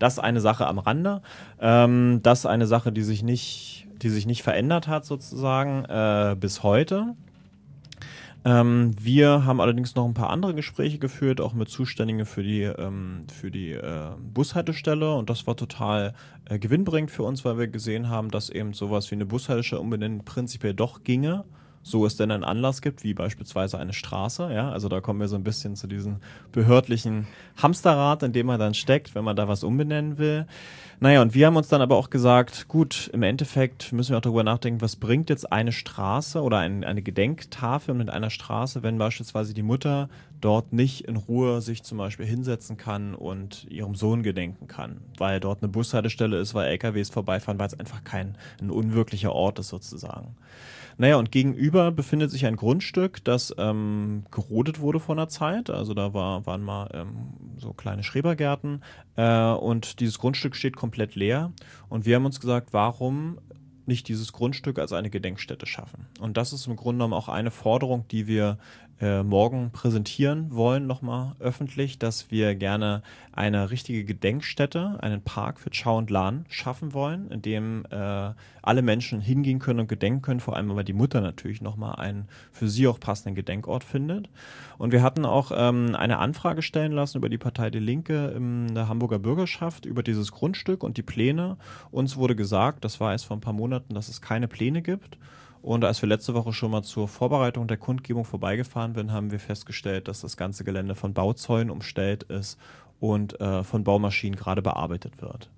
das 0.00 0.18
eine 0.18 0.40
Sache 0.40 0.66
am 0.66 0.78
Rande. 0.78 1.22
Ähm, 1.60 2.20
das 2.22 2.46
eine 2.46 2.66
Sache, 2.66 2.90
die 2.90 3.02
sich 3.02 3.22
nicht, 3.22 3.86
die 4.02 4.10
sich 4.10 4.26
nicht 4.26 4.42
verändert 4.42 4.88
hat 4.88 5.04
sozusagen 5.04 5.84
äh, 5.84 6.36
bis 6.38 6.62
heute. 6.62 7.14
Ähm, 8.44 8.92
wir 8.98 9.44
haben 9.44 9.60
allerdings 9.60 9.94
noch 9.94 10.06
ein 10.06 10.14
paar 10.14 10.30
andere 10.30 10.54
Gespräche 10.54 10.98
geführt, 10.98 11.40
auch 11.40 11.52
mit 11.52 11.68
Zuständigen 11.68 12.24
für 12.24 12.42
die, 12.42 12.62
ähm, 12.62 13.26
für 13.32 13.50
die 13.50 13.72
äh, 13.72 14.12
Bushaltestelle 14.32 15.14
und 15.14 15.28
das 15.28 15.46
war 15.46 15.56
total 15.56 16.14
äh, 16.46 16.58
gewinnbringend 16.58 17.10
für 17.10 17.22
uns, 17.22 17.44
weil 17.44 17.58
wir 17.58 17.68
gesehen 17.68 18.08
haben, 18.08 18.30
dass 18.30 18.48
eben 18.48 18.72
sowas 18.72 19.10
wie 19.10 19.16
eine 19.16 19.26
Bushaltestelle 19.26 19.82
umbenennen 19.82 20.24
prinzipiell 20.24 20.72
doch 20.72 21.04
ginge 21.04 21.44
so 21.82 22.04
es 22.04 22.16
denn 22.16 22.30
einen 22.30 22.44
Anlass 22.44 22.82
gibt, 22.82 23.04
wie 23.04 23.14
beispielsweise 23.14 23.78
eine 23.78 23.92
Straße. 23.92 24.52
Ja, 24.52 24.70
also 24.70 24.88
da 24.88 25.00
kommen 25.00 25.20
wir 25.20 25.28
so 25.28 25.36
ein 25.36 25.44
bisschen 25.44 25.76
zu 25.76 25.86
diesem 25.86 26.16
behördlichen 26.52 27.26
Hamsterrad, 27.56 28.22
in 28.22 28.32
dem 28.32 28.46
man 28.46 28.60
dann 28.60 28.74
steckt, 28.74 29.14
wenn 29.14 29.24
man 29.24 29.36
da 29.36 29.48
was 29.48 29.64
umbenennen 29.64 30.18
will. 30.18 30.46
Naja, 31.02 31.22
und 31.22 31.32
wir 31.32 31.46
haben 31.46 31.56
uns 31.56 31.68
dann 31.68 31.80
aber 31.80 31.96
auch 31.96 32.10
gesagt, 32.10 32.68
gut, 32.68 33.08
im 33.14 33.22
Endeffekt 33.22 33.90
müssen 33.92 34.10
wir 34.10 34.18
auch 34.18 34.22
darüber 34.22 34.44
nachdenken, 34.44 34.82
was 34.82 34.96
bringt 34.96 35.30
jetzt 35.30 35.50
eine 35.50 35.72
Straße 35.72 36.42
oder 36.42 36.58
ein, 36.58 36.84
eine 36.84 37.00
Gedenktafel 37.00 37.94
mit 37.94 38.10
einer 38.10 38.28
Straße, 38.28 38.82
wenn 38.82 38.98
beispielsweise 38.98 39.54
die 39.54 39.62
Mutter 39.62 40.10
dort 40.42 40.74
nicht 40.74 41.06
in 41.06 41.16
Ruhe 41.16 41.62
sich 41.62 41.82
zum 41.82 41.96
Beispiel 41.96 42.26
hinsetzen 42.26 42.76
kann 42.76 43.14
und 43.14 43.64
ihrem 43.70 43.94
Sohn 43.94 44.22
gedenken 44.22 44.66
kann, 44.66 45.00
weil 45.16 45.40
dort 45.40 45.62
eine 45.62 45.70
Bushaltestelle 45.72 46.38
ist, 46.38 46.52
weil 46.52 46.68
LKWs 46.68 47.08
vorbeifahren, 47.08 47.58
weil 47.58 47.68
es 47.68 47.80
einfach 47.80 48.04
kein 48.04 48.36
ein 48.60 48.70
unwirklicher 48.70 49.32
Ort 49.32 49.58
ist 49.58 49.68
sozusagen. 49.68 50.36
Naja, 51.00 51.16
und 51.16 51.32
gegenüber 51.32 51.92
befindet 51.92 52.30
sich 52.30 52.44
ein 52.44 52.56
Grundstück, 52.56 53.24
das 53.24 53.54
ähm, 53.56 54.24
gerodet 54.30 54.80
wurde 54.80 55.00
vor 55.00 55.14
einer 55.14 55.30
Zeit. 55.30 55.70
Also 55.70 55.94
da 55.94 56.12
war, 56.12 56.44
waren 56.44 56.62
mal 56.62 56.90
ähm, 56.92 57.30
so 57.56 57.72
kleine 57.72 58.02
Schrebergärten. 58.02 58.82
Äh, 59.16 59.52
und 59.52 60.00
dieses 60.00 60.18
Grundstück 60.18 60.54
steht 60.54 60.76
komplett 60.76 61.14
leer. 61.14 61.54
Und 61.88 62.04
wir 62.04 62.16
haben 62.16 62.26
uns 62.26 62.38
gesagt, 62.38 62.74
warum 62.74 63.38
nicht 63.86 64.08
dieses 64.08 64.34
Grundstück 64.34 64.78
als 64.78 64.92
eine 64.92 65.08
Gedenkstätte 65.08 65.64
schaffen. 65.64 66.06
Und 66.20 66.36
das 66.36 66.52
ist 66.52 66.66
im 66.66 66.76
Grunde 66.76 66.98
genommen 66.98 67.14
auch 67.14 67.30
eine 67.30 67.50
Forderung, 67.50 68.06
die 68.08 68.26
wir 68.26 68.58
äh, 69.00 69.22
morgen 69.22 69.70
präsentieren 69.70 70.54
wollen, 70.54 70.86
nochmal 70.86 71.34
öffentlich, 71.40 71.98
dass 71.98 72.30
wir 72.30 72.54
gerne 72.54 73.02
eine 73.32 73.70
richtige 73.70 74.04
Gedenkstätte, 74.04 74.98
einen 75.00 75.22
Park 75.22 75.58
für 75.58 75.70
Chao 75.70 75.96
und 75.96 76.10
Lan 76.10 76.44
schaffen 76.50 76.92
wollen, 76.92 77.30
in 77.30 77.40
dem 77.40 77.84
äh, 77.90 78.32
alle 78.62 78.82
Menschen 78.82 79.20
hingehen 79.20 79.58
können 79.58 79.80
und 79.80 79.88
gedenken 79.88 80.20
können, 80.20 80.40
vor 80.40 80.56
allem 80.56 80.74
weil 80.76 80.84
die 80.84 80.92
Mutter 80.92 81.22
natürlich 81.22 81.62
nochmal 81.62 81.96
einen 81.96 82.28
für 82.52 82.68
sie 82.68 82.86
auch 82.88 83.00
passenden 83.00 83.34
Gedenkort 83.34 83.84
findet. 83.84 84.28
Und 84.76 84.92
wir 84.92 85.02
hatten 85.02 85.24
auch 85.24 85.50
ähm, 85.54 85.94
eine 85.94 86.18
Anfrage 86.18 86.60
stellen 86.60 86.92
lassen 86.92 87.18
über 87.18 87.28
die 87.28 87.38
Partei 87.38 87.70
Die 87.70 87.78
Linke 87.78 88.34
in 88.36 88.74
der 88.74 88.88
Hamburger 88.88 89.18
Bürgerschaft 89.18 89.86
über 89.86 90.02
dieses 90.02 90.32
Grundstück 90.32 90.82
und 90.82 90.98
die 90.98 91.02
Pläne. 91.02 91.56
Uns 91.90 92.16
wurde 92.16 92.36
gesagt, 92.36 92.84
das 92.84 93.00
war 93.00 93.12
erst 93.12 93.26
vor 93.26 93.36
ein 93.36 93.40
paar 93.40 93.54
Monaten, 93.54 93.94
dass 93.94 94.08
es 94.08 94.20
keine 94.20 94.48
Pläne 94.48 94.82
gibt. 94.82 95.16
Und 95.62 95.84
als 95.84 96.00
wir 96.00 96.08
letzte 96.08 96.34
Woche 96.34 96.52
schon 96.52 96.70
mal 96.70 96.82
zur 96.82 97.06
Vorbereitung 97.06 97.66
der 97.66 97.76
Kundgebung 97.76 98.24
vorbeigefahren 98.24 98.94
sind, 98.94 99.12
haben 99.12 99.30
wir 99.30 99.40
festgestellt, 99.40 100.08
dass 100.08 100.20
das 100.20 100.36
ganze 100.36 100.64
Gelände 100.64 100.94
von 100.94 101.12
Bauzäunen 101.12 101.70
umstellt 101.70 102.22
ist 102.24 102.58
und 102.98 103.40
äh, 103.40 103.62
von 103.62 103.84
Baumaschinen 103.84 104.36
gerade 104.36 104.62
bearbeitet 104.62 105.20
wird. 105.20 105.50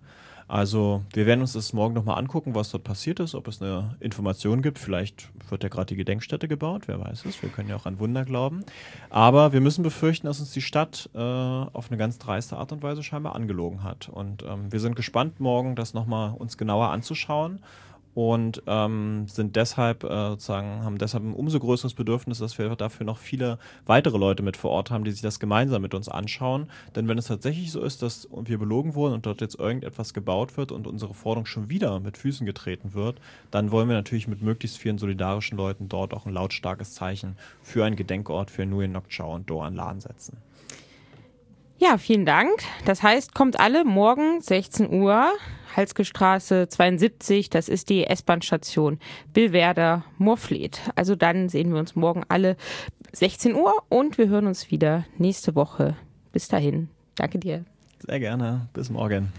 Also 0.48 1.02
wir 1.14 1.24
werden 1.24 1.40
uns 1.40 1.54
das 1.54 1.72
morgen 1.72 1.94
nochmal 1.94 2.18
angucken, 2.18 2.54
was 2.54 2.70
dort 2.70 2.84
passiert 2.84 3.20
ist, 3.20 3.34
ob 3.34 3.48
es 3.48 3.62
eine 3.62 3.96
Information 4.00 4.60
gibt. 4.60 4.78
Vielleicht 4.78 5.30
wird 5.48 5.62
ja 5.62 5.70
gerade 5.70 5.86
die 5.86 5.96
Gedenkstätte 5.96 6.46
gebaut, 6.46 6.88
wer 6.88 7.00
weiß 7.00 7.24
es. 7.24 7.40
Wir 7.40 7.48
können 7.48 7.70
ja 7.70 7.76
auch 7.76 7.86
an 7.86 7.98
Wunder 7.98 8.24
glauben. 8.24 8.64
Aber 9.08 9.54
wir 9.54 9.62
müssen 9.62 9.82
befürchten, 9.82 10.26
dass 10.26 10.40
uns 10.40 10.50
die 10.50 10.60
Stadt 10.60 11.08
äh, 11.14 11.18
auf 11.18 11.88
eine 11.88 11.96
ganz 11.96 12.18
dreiste 12.18 12.58
Art 12.58 12.72
und 12.72 12.82
Weise 12.82 13.02
scheinbar 13.02 13.34
angelogen 13.34 13.82
hat. 13.82 14.10
Und 14.10 14.42
ähm, 14.42 14.70
wir 14.70 14.80
sind 14.80 14.94
gespannt, 14.94 15.40
morgen 15.40 15.74
das 15.74 15.94
nochmal 15.94 16.34
uns 16.34 16.58
genauer 16.58 16.88
anzuschauen 16.90 17.60
und 18.14 18.62
ähm, 18.66 19.26
sind 19.26 19.56
deshalb 19.56 20.04
äh, 20.04 20.28
sozusagen 20.30 20.84
haben 20.84 20.98
deshalb 20.98 21.24
ein 21.24 21.32
umso 21.32 21.58
größeres 21.58 21.94
Bedürfnis, 21.94 22.38
dass 22.38 22.58
wir 22.58 22.68
dafür 22.76 23.06
noch 23.06 23.18
viele 23.18 23.58
weitere 23.86 24.18
Leute 24.18 24.42
mit 24.42 24.56
vor 24.56 24.70
Ort 24.70 24.90
haben, 24.90 25.04
die 25.04 25.12
sich 25.12 25.22
das 25.22 25.40
gemeinsam 25.40 25.82
mit 25.82 25.94
uns 25.94 26.08
anschauen. 26.08 26.66
Denn 26.94 27.08
wenn 27.08 27.18
es 27.18 27.26
tatsächlich 27.26 27.72
so 27.72 27.80
ist, 27.80 28.02
dass 28.02 28.28
wir 28.44 28.58
belogen 28.58 28.94
wurden 28.94 29.14
und 29.14 29.26
dort 29.26 29.40
jetzt 29.40 29.58
irgendetwas 29.58 30.12
gebaut 30.12 30.56
wird 30.56 30.72
und 30.72 30.86
unsere 30.86 31.14
Forderung 31.14 31.46
schon 31.46 31.70
wieder 31.70 32.00
mit 32.00 32.18
Füßen 32.18 32.44
getreten 32.44 32.92
wird, 32.92 33.20
dann 33.50 33.70
wollen 33.70 33.88
wir 33.88 33.96
natürlich 33.96 34.28
mit 34.28 34.42
möglichst 34.42 34.78
vielen 34.78 34.98
solidarischen 34.98 35.56
Leuten 35.56 35.88
dort 35.88 36.12
auch 36.12 36.26
ein 36.26 36.34
lautstarkes 36.34 36.92
Zeichen 36.92 37.36
für 37.62 37.84
einen 37.84 37.96
Gedenkort 37.96 38.50
für 38.50 38.66
Nguyen 38.66 38.92
Nok 38.92 39.08
Chau 39.08 39.34
und 39.34 39.48
Doan 39.48 39.74
Lan 39.74 40.00
setzen. 40.00 40.36
Ja, 41.82 41.98
vielen 41.98 42.24
Dank. 42.24 42.62
Das 42.84 43.02
heißt, 43.02 43.34
kommt 43.34 43.58
alle 43.58 43.84
morgen 43.84 44.40
16 44.40 44.88
Uhr, 44.92 45.32
Halske 45.74 46.04
72, 46.04 47.50
das 47.50 47.68
ist 47.68 47.88
die 47.88 48.04
S-Bahn-Station 48.04 49.00
Billwerder 49.32 50.04
Moorfleet. 50.16 50.80
Also 50.94 51.16
dann 51.16 51.48
sehen 51.48 51.72
wir 51.72 51.80
uns 51.80 51.96
morgen 51.96 52.22
alle 52.28 52.56
16 53.10 53.56
Uhr 53.56 53.74
und 53.88 54.16
wir 54.16 54.28
hören 54.28 54.46
uns 54.46 54.70
wieder 54.70 55.06
nächste 55.18 55.56
Woche. 55.56 55.96
Bis 56.30 56.46
dahin. 56.46 56.88
Danke 57.16 57.40
dir. 57.40 57.64
Sehr 57.98 58.20
gerne. 58.20 58.68
Bis 58.74 58.88
morgen. 58.88 59.32